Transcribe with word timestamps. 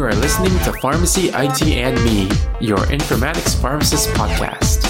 You 0.00 0.06
are 0.06 0.14
listening 0.14 0.58
to 0.60 0.72
Pharmacy 0.80 1.28
IT 1.28 1.60
and 1.60 2.02
Me, 2.02 2.22
your 2.58 2.78
informatics 2.86 3.60
pharmacist 3.60 4.08
podcast. 4.14 4.82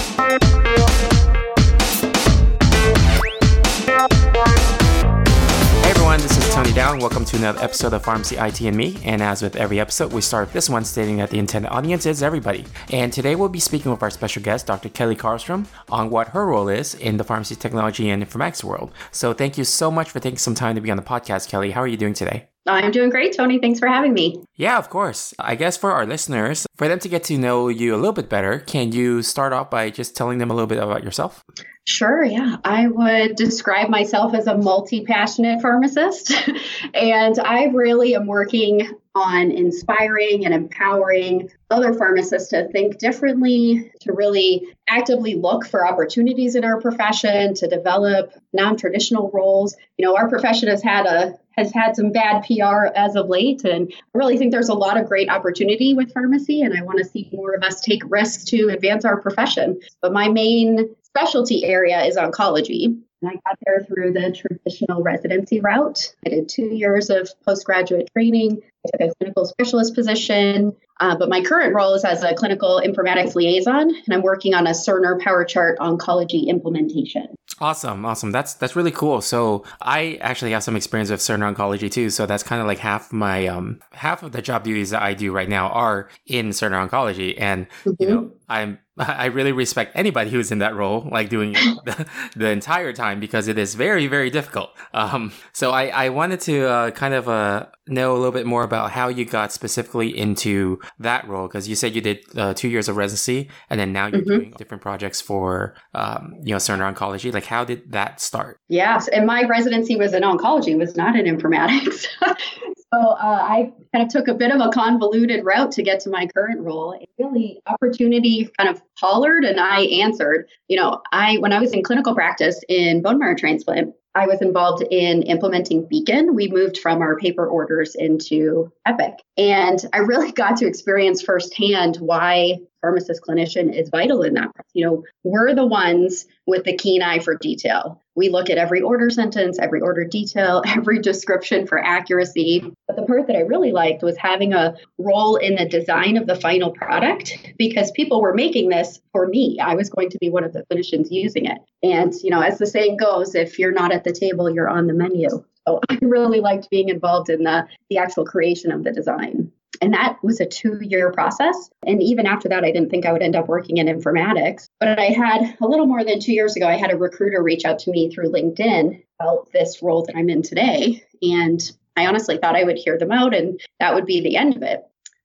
Hey 5.83 5.89
everyone, 5.89 6.21
this 6.21 6.37
is 6.37 6.53
Tony 6.53 6.71
Dong. 6.71 6.99
Welcome 6.99 7.25
to 7.25 7.35
another 7.35 7.59
episode 7.59 7.91
of 7.91 8.05
Pharmacy 8.05 8.37
IT 8.37 8.61
and 8.61 8.77
Me. 8.77 8.97
And 9.03 9.21
as 9.21 9.41
with 9.41 9.57
every 9.57 9.81
episode, 9.81 10.13
we 10.13 10.21
start 10.21 10.53
this 10.53 10.69
one 10.69 10.85
stating 10.85 11.17
that 11.17 11.29
the 11.29 11.39
intended 11.39 11.71
audience 11.71 12.05
is 12.05 12.23
everybody. 12.23 12.63
And 12.89 13.11
today 13.11 13.35
we'll 13.35 13.49
be 13.49 13.59
speaking 13.59 13.91
with 13.91 14.01
our 14.01 14.11
special 14.11 14.41
guest, 14.41 14.67
Dr. 14.67 14.87
Kelley 14.87 15.17
Karlstrom, 15.17 15.65
on 15.89 16.09
what 16.09 16.29
her 16.29 16.45
role 16.45 16.69
is 16.69 16.95
in 16.95 17.17
the 17.17 17.25
pharmacy 17.25 17.57
technology 17.57 18.09
and 18.09 18.25
informatics 18.25 18.63
world. 18.63 18.93
So 19.11 19.33
thank 19.33 19.57
you 19.57 19.65
so 19.65 19.91
much 19.91 20.09
for 20.09 20.21
taking 20.21 20.37
some 20.37 20.55
time 20.55 20.75
to 20.75 20.81
be 20.81 20.89
on 20.89 20.95
the 20.95 21.03
podcast, 21.03 21.49
Kelley. 21.49 21.71
How 21.71 21.81
are 21.81 21.87
you 21.87 21.97
doing 21.97 22.13
today? 22.13 22.47
I'm 22.67 22.91
doing 22.91 23.09
great, 23.09 23.35
Tony. 23.35 23.59
Thanks 23.59 23.79
for 23.79 23.87
having 23.87 24.13
me. 24.13 24.43
Yeah, 24.55 24.77
of 24.77 24.89
course. 24.89 25.33
I 25.39 25.55
guess 25.55 25.77
for 25.77 25.91
our 25.91 26.05
listeners, 26.05 26.67
for 26.75 26.87
them 26.87 26.99
to 26.99 27.09
get 27.09 27.23
to 27.25 27.37
know 27.37 27.69
you 27.69 27.95
a 27.95 27.97
little 27.97 28.13
bit 28.13 28.29
better, 28.29 28.59
can 28.59 28.91
you 28.91 29.23
start 29.23 29.51
off 29.51 29.69
by 29.69 29.89
just 29.89 30.15
telling 30.15 30.37
them 30.37 30.51
a 30.51 30.53
little 30.53 30.67
bit 30.67 30.77
about 30.77 31.03
yourself? 31.03 31.43
Sure, 31.87 32.23
yeah. 32.23 32.57
I 32.63 32.87
would 32.87 33.35
describe 33.35 33.89
myself 33.89 34.35
as 34.35 34.45
a 34.45 34.57
multi 34.57 35.03
passionate 35.03 35.61
pharmacist. 35.61 36.31
and 36.93 37.39
I 37.39 37.65
really 37.65 38.15
am 38.15 38.27
working 38.27 38.87
on 39.15 39.51
inspiring 39.51 40.45
and 40.45 40.53
empowering 40.53 41.49
other 41.71 41.93
pharmacists 41.93 42.49
to 42.49 42.67
think 42.67 42.97
differently, 42.97 43.91
to 44.01 44.13
really 44.13 44.67
actively 44.87 45.35
look 45.35 45.65
for 45.65 45.87
opportunities 45.87 46.55
in 46.55 46.63
our 46.63 46.79
profession, 46.79 47.53
to 47.55 47.67
develop 47.67 48.33
non-traditional 48.53 49.31
roles. 49.33 49.75
You 49.97 50.05
know, 50.05 50.15
our 50.15 50.29
profession 50.29 50.69
has 50.69 50.83
had 50.83 51.05
a 51.05 51.39
has 51.57 51.73
had 51.73 51.97
some 51.97 52.11
bad 52.11 52.45
PR 52.45 52.85
as 52.95 53.15
of 53.15 53.27
late, 53.27 53.65
and 53.65 53.91
I 53.93 54.17
really 54.17 54.37
think 54.37 54.51
there's 54.51 54.69
a 54.69 54.73
lot 54.73 54.97
of 54.97 55.07
great 55.07 55.29
opportunity 55.29 55.93
with 55.93 56.13
pharmacy, 56.13 56.61
and 56.61 56.77
I 56.77 56.81
want 56.83 56.99
to 56.99 57.05
see 57.05 57.29
more 57.33 57.53
of 57.53 57.63
us 57.63 57.81
take 57.81 58.01
risks 58.05 58.45
to 58.45 58.69
advance 58.69 59.03
our 59.03 59.19
profession. 59.19 59.79
But 60.01 60.13
my 60.13 60.29
main 60.29 60.95
specialty 61.03 61.65
area 61.65 62.03
is 62.05 62.15
oncology. 62.15 63.01
And 63.21 63.31
I 63.31 63.33
got 63.33 63.57
there 63.65 63.81
through 63.81 64.13
the 64.13 64.31
traditional 64.31 65.03
residency 65.03 65.59
route. 65.59 66.15
I 66.25 66.29
did 66.29 66.49
two 66.49 66.73
years 66.73 67.09
of 67.09 67.29
postgraduate 67.45 68.09
training. 68.13 68.61
I 68.85 68.89
took 68.91 69.11
a 69.11 69.15
clinical 69.15 69.45
specialist 69.45 69.93
position. 69.93 70.75
Uh, 70.99 71.15
but 71.15 71.29
my 71.29 71.41
current 71.41 71.73
role 71.73 71.93
is 71.95 72.05
as 72.05 72.23
a 72.23 72.33
clinical 72.35 72.81
informatics 72.83 73.33
liaison, 73.33 73.89
and 73.89 74.13
I'm 74.13 74.21
working 74.21 74.53
on 74.53 74.67
a 74.67 74.69
Cerner 74.69 75.19
PowerChart 75.19 75.77
oncology 75.77 76.47
implementation. 76.47 77.27
Awesome, 77.59 78.05
awesome. 78.05 78.31
That's 78.31 78.53
that's 78.53 78.75
really 78.75 78.91
cool. 78.91 79.21
So 79.21 79.63
I 79.81 80.19
actually 80.21 80.51
have 80.51 80.63
some 80.63 80.75
experience 80.75 81.09
with 81.09 81.19
Cerner 81.19 81.53
oncology 81.53 81.91
too. 81.91 82.11
So 82.11 82.27
that's 82.27 82.43
kind 82.43 82.61
of 82.61 82.67
like 82.67 82.77
half 82.77 83.11
my 83.11 83.47
um 83.47 83.79
half 83.93 84.21
of 84.21 84.31
the 84.31 84.43
job 84.43 84.63
duties 84.63 84.91
that 84.91 85.01
I 85.01 85.15
do 85.15 85.31
right 85.31 85.49
now 85.49 85.69
are 85.69 86.09
in 86.27 86.49
Cerner 86.49 86.87
oncology, 86.87 87.35
and 87.39 87.67
mm-hmm. 87.83 87.91
you 87.99 88.07
know 88.07 88.31
I'm 88.47 88.77
I 89.01 89.25
really 89.25 89.51
respect 89.51 89.93
anybody 89.95 90.29
who's 90.29 90.51
in 90.51 90.59
that 90.59 90.75
role, 90.75 91.07
like 91.11 91.29
doing 91.29 91.53
the, 91.85 92.07
the, 92.35 92.49
entire 92.49 92.93
time, 92.93 93.19
because 93.19 93.47
it 93.47 93.57
is 93.57 93.73
very, 93.75 94.07
very 94.07 94.29
difficult. 94.29 94.69
Um, 94.93 95.33
so 95.53 95.71
I, 95.71 95.87
I 95.87 96.09
wanted 96.09 96.39
to 96.41 96.67
uh, 96.67 96.91
kind 96.91 97.13
of 97.13 97.27
uh, 97.27 97.65
know 97.87 98.13
a 98.13 98.17
little 98.17 98.31
bit 98.31 98.45
more 98.45 98.63
about 98.63 98.91
how 98.91 99.07
you 99.07 99.25
got 99.25 99.51
specifically 99.51 100.15
into 100.15 100.79
that 100.99 101.27
role, 101.27 101.47
because 101.47 101.67
you 101.67 101.75
said 101.75 101.95
you 101.95 102.01
did 102.01 102.19
uh, 102.37 102.53
two 102.53 102.69
years 102.69 102.87
of 102.87 102.95
residency, 102.95 103.49
and 103.69 103.79
then 103.79 103.91
now 103.91 104.07
you're 104.07 104.21
mm-hmm. 104.21 104.29
doing 104.29 104.53
different 104.57 104.83
projects 104.83 105.19
for, 105.19 105.75
um, 105.95 106.35
you 106.43 106.51
know, 106.51 106.57
Cerner 106.57 106.93
Oncology. 106.93 107.33
Like, 107.33 107.45
how 107.45 107.63
did 107.63 107.91
that 107.91 108.21
start? 108.21 108.59
Yes, 108.67 109.07
and 109.07 109.25
my 109.25 109.43
residency 109.43 109.95
was 109.95 110.13
in 110.13 110.23
oncology, 110.23 110.77
was 110.77 110.95
not 110.95 111.15
in 111.15 111.25
informatics. 111.25 112.05
So 112.93 112.99
uh, 112.99 113.39
I 113.41 113.71
kind 113.93 114.05
of 114.05 114.09
took 114.09 114.27
a 114.27 114.33
bit 114.33 114.51
of 114.51 114.59
a 114.59 114.69
convoluted 114.69 115.45
route 115.45 115.71
to 115.73 115.83
get 115.83 116.01
to 116.01 116.09
my 116.09 116.27
current 116.27 116.59
role. 116.59 116.99
Really, 117.17 117.61
opportunity 117.65 118.49
kind 118.57 118.69
of 118.69 118.81
hollered, 118.97 119.45
and 119.45 119.59
I 119.59 119.81
answered. 119.81 120.49
You 120.67 120.77
know, 120.77 121.01
I 121.11 121.37
when 121.37 121.53
I 121.53 121.59
was 121.59 121.71
in 121.71 121.83
clinical 121.83 122.13
practice 122.13 122.59
in 122.67 123.01
bone 123.01 123.17
marrow 123.17 123.35
transplant, 123.35 123.93
I 124.13 124.27
was 124.27 124.41
involved 124.41 124.83
in 124.91 125.23
implementing 125.23 125.87
Beacon. 125.87 126.35
We 126.35 126.49
moved 126.49 126.79
from 126.79 127.01
our 127.01 127.17
paper 127.17 127.47
orders 127.47 127.95
into 127.95 128.71
Epic. 128.85 129.13
And 129.37 129.79
I 129.93 129.99
really 129.99 130.31
got 130.33 130.57
to 130.57 130.67
experience 130.67 131.21
firsthand 131.21 131.95
why 131.97 132.57
pharmacist 132.81 133.21
clinician 133.21 133.73
is 133.73 133.89
vital 133.89 134.23
in 134.23 134.33
that. 134.33 134.51
You 134.73 134.85
know, 134.85 135.03
we're 135.23 135.53
the 135.53 135.65
ones 135.65 136.25
with 136.45 136.63
the 136.65 136.75
keen 136.75 137.01
eye 137.01 137.19
for 137.19 137.35
detail. 137.35 138.01
We 138.15 138.29
look 138.29 138.49
at 138.49 138.57
every 138.57 138.81
order 138.81 139.09
sentence, 139.09 139.57
every 139.59 139.79
order 139.79 140.03
detail, 140.03 140.63
every 140.67 140.99
description 140.99 141.67
for 141.67 141.79
accuracy. 141.79 142.63
But 142.87 142.95
the 142.95 143.03
part 143.03 143.27
that 143.27 143.35
I 143.35 143.41
really 143.41 143.71
liked 143.71 144.03
was 144.03 144.17
having 144.17 144.53
a 144.53 144.75
role 144.97 145.37
in 145.37 145.55
the 145.55 145.65
design 145.65 146.17
of 146.17 146.27
the 146.27 146.35
final 146.35 146.71
product 146.71 147.37
because 147.57 147.91
people 147.91 148.21
were 148.21 148.33
making 148.33 148.69
this 148.69 148.99
for 149.11 149.27
me. 149.27 149.59
I 149.61 149.75
was 149.75 149.89
going 149.89 150.09
to 150.09 150.17
be 150.19 150.29
one 150.29 150.43
of 150.43 150.53
the 150.53 150.65
clinicians 150.71 151.07
using 151.11 151.45
it. 151.45 151.59
And, 151.83 152.13
you 152.21 152.31
know, 152.31 152.41
as 152.41 152.57
the 152.57 152.67
saying 152.67 152.97
goes, 152.97 153.35
if 153.35 153.59
you're 153.59 153.71
not 153.71 153.93
at 153.93 154.03
the 154.03 154.13
table, 154.13 154.49
you're 154.49 154.69
on 154.69 154.87
the 154.87 154.93
menu. 154.93 155.29
So 155.67 155.79
I 155.89 155.97
really 156.01 156.39
liked 156.39 156.69
being 156.69 156.89
involved 156.89 157.29
in 157.29 157.43
the, 157.43 157.67
the 157.89 157.97
actual 157.97 158.25
creation 158.25 158.71
of 158.71 158.83
the 158.83 158.91
design. 158.91 159.50
And 159.81 159.93
that 159.93 160.23
was 160.23 160.39
a 160.39 160.45
two 160.45 160.79
year 160.81 161.11
process. 161.11 161.69
And 161.85 162.01
even 162.01 162.27
after 162.27 162.47
that, 162.49 162.63
I 162.63 162.71
didn't 162.71 162.91
think 162.91 163.05
I 163.05 163.11
would 163.11 163.23
end 163.23 163.35
up 163.35 163.47
working 163.47 163.77
in 163.77 163.87
informatics. 163.87 164.69
But 164.79 164.99
I 164.99 165.05
had 165.05 165.57
a 165.59 165.67
little 165.67 165.87
more 165.87 166.03
than 166.03 166.19
two 166.19 166.33
years 166.33 166.55
ago, 166.55 166.67
I 166.67 166.77
had 166.77 166.91
a 166.91 166.97
recruiter 166.97 167.41
reach 167.41 167.65
out 167.65 167.79
to 167.79 167.91
me 167.91 168.11
through 168.11 168.31
LinkedIn 168.31 169.03
about 169.19 169.51
this 169.51 169.81
role 169.81 170.05
that 170.05 170.15
I'm 170.15 170.29
in 170.29 170.43
today. 170.43 171.03
And 171.21 171.59
I 171.97 172.05
honestly 172.05 172.37
thought 172.37 172.55
I 172.55 172.63
would 172.63 172.77
hear 172.77 172.97
them 172.97 173.11
out 173.11 173.33
and 173.33 173.59
that 173.79 173.93
would 173.95 174.05
be 174.05 174.21
the 174.21 174.37
end 174.37 174.55
of 174.55 174.63
it. 174.63 174.83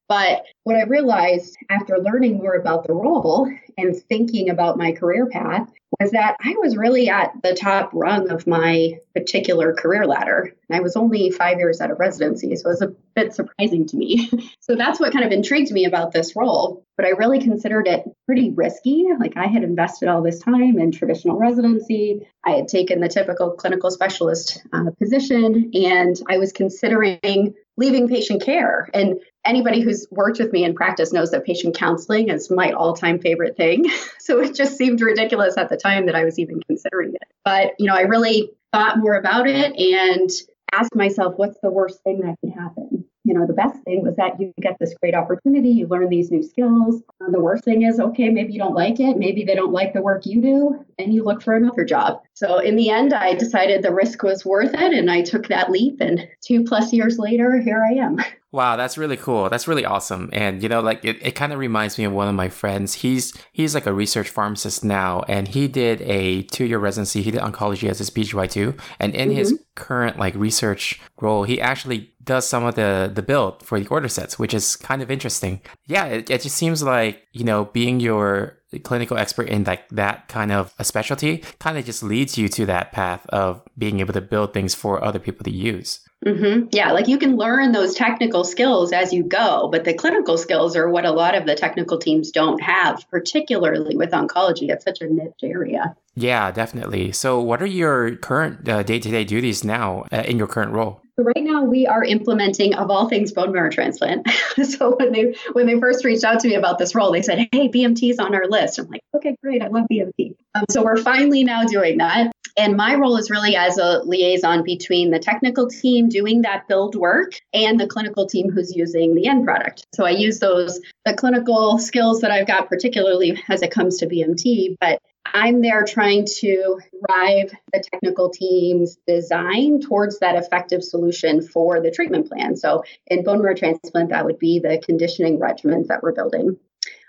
But 0.08 0.44
what 0.62 0.76
I 0.76 0.84
realized 0.84 1.56
after 1.68 1.98
learning 1.98 2.38
more 2.38 2.54
about 2.54 2.86
the 2.86 2.94
role 2.94 3.50
and 3.76 3.96
thinking 3.96 4.50
about 4.50 4.78
my 4.78 4.92
career 4.92 5.26
path 5.26 5.70
was 6.00 6.10
that 6.12 6.36
I 6.40 6.54
was 6.58 6.76
really 6.76 7.08
at 7.08 7.32
the 7.42 7.54
top 7.54 7.90
rung 7.92 8.30
of 8.30 8.46
my 8.46 8.98
particular 9.14 9.72
career 9.74 10.06
ladder. 10.06 10.54
And 10.68 10.76
I 10.76 10.80
was 10.80 10.96
only 10.96 11.30
five 11.30 11.58
years 11.58 11.80
out 11.80 11.90
of 11.90 11.98
residency, 11.98 12.54
so 12.56 12.68
it 12.68 12.72
was 12.72 12.82
a 12.82 12.94
bit 13.14 13.34
surprising 13.34 13.86
to 13.86 13.96
me. 13.96 14.30
so 14.60 14.74
that's 14.74 15.00
what 15.00 15.12
kind 15.12 15.24
of 15.24 15.32
intrigued 15.32 15.70
me 15.70 15.84
about 15.84 16.12
this 16.12 16.34
role. 16.36 16.84
But 16.96 17.06
I 17.06 17.10
really 17.10 17.40
considered 17.40 17.86
it 17.86 18.04
pretty 18.26 18.50
risky. 18.50 19.06
Like 19.18 19.36
I 19.36 19.46
had 19.46 19.62
invested 19.62 20.08
all 20.08 20.22
this 20.22 20.40
time 20.40 20.78
in 20.78 20.92
traditional 20.92 21.38
residency, 21.38 22.26
I 22.44 22.50
had 22.50 22.68
taken 22.68 23.00
the 23.00 23.08
typical 23.08 23.52
clinical 23.52 23.90
specialist 23.90 24.62
uh, 24.72 24.90
position, 24.98 25.70
and 25.74 26.16
I 26.28 26.38
was 26.38 26.52
considering 26.52 27.54
leaving 27.76 28.08
patient 28.08 28.42
care. 28.42 28.88
And 28.94 29.20
anybody 29.44 29.80
who's 29.80 30.06
worked 30.10 30.38
with 30.38 30.52
me 30.52 30.64
in 30.64 30.74
practice 30.74 31.12
knows 31.12 31.30
that 31.30 31.44
patient 31.44 31.76
counseling 31.76 32.28
is 32.28 32.50
my 32.50 32.72
all 32.72 32.94
time 32.94 33.18
favorite 33.18 33.56
thing. 33.56 33.86
So 34.18 34.40
it 34.40 34.56
just 34.56 34.76
seemed 34.76 35.00
ridiculous 35.00 35.56
at 35.56 35.68
the 35.68 35.76
time 35.76 36.06
that 36.06 36.16
I 36.16 36.24
was 36.24 36.36
even 36.40 36.60
considering 36.66 37.14
it. 37.14 37.28
But, 37.44 37.74
you 37.78 37.86
know, 37.86 37.94
I 37.94 38.00
really 38.00 38.50
thought 38.72 38.98
more 38.98 39.14
about 39.14 39.46
it 39.46 39.72
and 39.76 40.28
asked 40.72 40.96
myself, 40.96 41.34
what's 41.36 41.60
the 41.62 41.70
worst 41.70 42.02
thing 42.02 42.22
that 42.22 42.34
could 42.40 42.52
happen? 42.52 42.85
You 43.26 43.34
know, 43.34 43.44
the 43.44 43.52
best 43.52 43.82
thing 43.82 44.04
was 44.04 44.14
that 44.16 44.40
you 44.40 44.52
get 44.60 44.78
this 44.78 44.94
great 45.00 45.14
opportunity, 45.14 45.70
you 45.70 45.88
learn 45.88 46.08
these 46.08 46.30
new 46.30 46.44
skills. 46.44 47.02
Uh, 47.20 47.30
the 47.30 47.40
worst 47.40 47.64
thing 47.64 47.82
is, 47.82 47.98
okay, 47.98 48.28
maybe 48.28 48.52
you 48.52 48.58
don't 48.60 48.74
like 48.74 49.00
it, 49.00 49.18
maybe 49.18 49.44
they 49.44 49.56
don't 49.56 49.72
like 49.72 49.92
the 49.92 50.00
work 50.00 50.24
you 50.24 50.40
do, 50.40 50.84
and 50.98 51.12
you 51.12 51.24
look 51.24 51.42
for 51.42 51.56
another 51.56 51.84
job. 51.84 52.22
So 52.34 52.58
in 52.58 52.76
the 52.76 52.88
end, 52.90 53.12
I 53.12 53.34
decided 53.34 53.82
the 53.82 53.92
risk 53.92 54.22
was 54.22 54.44
worth 54.44 54.74
it, 54.74 54.94
and 54.94 55.10
I 55.10 55.22
took 55.22 55.48
that 55.48 55.72
leap. 55.72 56.00
And 56.00 56.28
two 56.40 56.62
plus 56.62 56.92
years 56.92 57.18
later, 57.18 57.58
here 57.58 57.84
I 57.84 57.94
am. 57.94 58.18
Wow, 58.52 58.76
that's 58.76 58.96
really 58.96 59.18
cool. 59.18 59.50
That's 59.50 59.68
really 59.68 59.84
awesome. 59.84 60.30
And 60.32 60.62
you 60.62 60.68
know, 60.70 60.80
like 60.80 61.04
it, 61.04 61.18
it 61.20 61.32
kind 61.32 61.52
of 61.52 61.58
reminds 61.58 61.98
me 61.98 62.04
of 62.04 62.12
one 62.14 62.26
of 62.26 62.34
my 62.34 62.48
friends. 62.48 62.94
He's 62.94 63.36
he's 63.52 63.74
like 63.74 63.84
a 63.84 63.92
research 63.92 64.30
pharmacist 64.30 64.82
now, 64.82 65.24
and 65.28 65.46
he 65.46 65.68
did 65.68 66.00
a 66.00 66.44
two 66.44 66.64
year 66.64 66.78
residency. 66.78 67.20
He 67.20 67.30
did 67.30 67.42
oncology 67.42 67.90
as 67.90 67.98
his 67.98 68.08
PGY 68.08 68.50
two, 68.50 68.74
And 68.98 69.14
in 69.14 69.28
mm-hmm. 69.28 69.36
his 69.36 69.60
current 69.74 70.18
like 70.18 70.34
research 70.36 70.98
role, 71.20 71.42
he 71.42 71.60
actually 71.60 72.14
does 72.26 72.46
some 72.46 72.64
of 72.64 72.74
the 72.74 73.10
the 73.12 73.22
build 73.22 73.62
for 73.62 73.80
the 73.80 73.88
order 73.88 74.08
sets, 74.08 74.38
which 74.38 74.52
is 74.52 74.76
kind 74.76 75.00
of 75.02 75.10
interesting. 75.10 75.60
Yeah, 75.86 76.04
it, 76.06 76.30
it 76.30 76.42
just 76.42 76.56
seems 76.56 76.82
like 76.82 77.26
you 77.32 77.44
know 77.44 77.66
being 77.66 78.00
your 78.00 78.58
clinical 78.82 79.16
expert 79.16 79.48
in 79.48 79.64
like 79.64 79.88
that 79.90 80.28
kind 80.28 80.52
of 80.52 80.74
a 80.78 80.84
specialty 80.84 81.38
kind 81.60 81.78
of 81.78 81.84
just 81.84 82.02
leads 82.02 82.36
you 82.36 82.48
to 82.48 82.66
that 82.66 82.92
path 82.92 83.24
of 83.28 83.62
being 83.78 84.00
able 84.00 84.12
to 84.12 84.20
build 84.20 84.52
things 84.52 84.74
for 84.74 85.02
other 85.02 85.18
people 85.18 85.44
to 85.44 85.50
use. 85.50 86.00
Mm-hmm. 86.24 86.68
Yeah, 86.72 86.92
like 86.92 87.08
you 87.08 87.18
can 87.18 87.36
learn 87.36 87.72
those 87.72 87.94
technical 87.94 88.42
skills 88.42 88.92
as 88.92 89.12
you 89.12 89.22
go, 89.22 89.68
but 89.70 89.84
the 89.84 89.94
clinical 89.94 90.38
skills 90.38 90.74
are 90.74 90.88
what 90.88 91.04
a 91.04 91.12
lot 91.12 91.34
of 91.36 91.46
the 91.46 91.54
technical 91.54 91.98
teams 91.98 92.30
don't 92.30 92.60
have, 92.62 93.04
particularly 93.10 93.96
with 93.96 94.10
oncology. 94.10 94.70
It's 94.70 94.84
such 94.84 95.00
a 95.02 95.06
niche 95.06 95.34
area. 95.42 95.94
Yeah, 96.14 96.50
definitely. 96.50 97.12
So, 97.12 97.40
what 97.40 97.60
are 97.60 97.66
your 97.66 98.16
current 98.16 98.64
day 98.64 98.98
to 98.98 99.10
day 99.10 99.24
duties 99.24 99.62
now 99.62 100.06
uh, 100.10 100.22
in 100.26 100.38
your 100.38 100.46
current 100.46 100.72
role? 100.72 101.02
So 101.18 101.24
right 101.24 101.42
now 101.42 101.62
we 101.64 101.86
are 101.86 102.04
implementing 102.04 102.74
of 102.74 102.90
all 102.90 103.08
things 103.08 103.32
bone 103.32 103.50
marrow 103.50 103.70
transplant. 103.70 104.28
so 104.62 104.96
when 104.96 105.12
they 105.12 105.34
when 105.52 105.66
they 105.66 105.80
first 105.80 106.04
reached 106.04 106.24
out 106.24 106.40
to 106.40 106.48
me 106.48 106.54
about 106.54 106.78
this 106.78 106.94
role, 106.94 107.10
they 107.10 107.22
said, 107.22 107.48
"Hey, 107.52 107.68
BMT's 107.68 108.18
on 108.18 108.34
our 108.34 108.46
list." 108.46 108.78
I'm 108.78 108.88
like, 108.88 109.00
"Okay, 109.14 109.34
great. 109.42 109.62
I 109.62 109.68
love 109.68 109.86
BMT." 109.90 110.34
Um, 110.54 110.64
so 110.70 110.84
we're 110.84 110.98
finally 110.98 111.42
now 111.42 111.64
doing 111.64 111.98
that. 111.98 112.32
And 112.56 112.76
my 112.76 112.94
role 112.94 113.16
is 113.18 113.30
really 113.30 113.54
as 113.54 113.76
a 113.76 114.00
liaison 114.04 114.62
between 114.62 115.10
the 115.10 115.18
technical 115.18 115.68
team 115.68 116.08
doing 116.08 116.42
that 116.42 116.66
build 116.68 116.94
work 116.94 117.32
and 117.52 117.78
the 117.78 117.86
clinical 117.86 118.26
team 118.26 118.50
who's 118.50 118.74
using 118.74 119.14
the 119.14 119.26
end 119.26 119.44
product. 119.44 119.86
So 119.94 120.04
I 120.04 120.10
use 120.10 120.38
those, 120.38 120.80
the 121.04 121.14
clinical 121.14 121.78
skills 121.78 122.22
that 122.22 122.30
I've 122.30 122.46
got, 122.46 122.68
particularly 122.68 123.42
as 123.48 123.60
it 123.60 123.70
comes 123.70 123.98
to 123.98 124.06
BMT, 124.06 124.76
but 124.80 125.00
I'm 125.34 125.60
there 125.60 125.84
trying 125.84 126.26
to 126.38 126.80
drive 127.06 127.50
the 127.72 127.84
technical 127.92 128.30
team's 128.30 128.96
design 129.06 129.80
towards 129.80 130.20
that 130.20 130.36
effective 130.36 130.82
solution 130.82 131.42
for 131.42 131.80
the 131.80 131.90
treatment 131.90 132.28
plan. 132.28 132.56
So 132.56 132.84
in 133.06 133.24
bone 133.24 133.42
marrow 133.42 133.54
transplant, 133.54 134.10
that 134.10 134.24
would 134.24 134.38
be 134.38 134.60
the 134.60 134.80
conditioning 134.82 135.38
regimens 135.38 135.88
that 135.88 136.02
we're 136.02 136.12
building. 136.12 136.56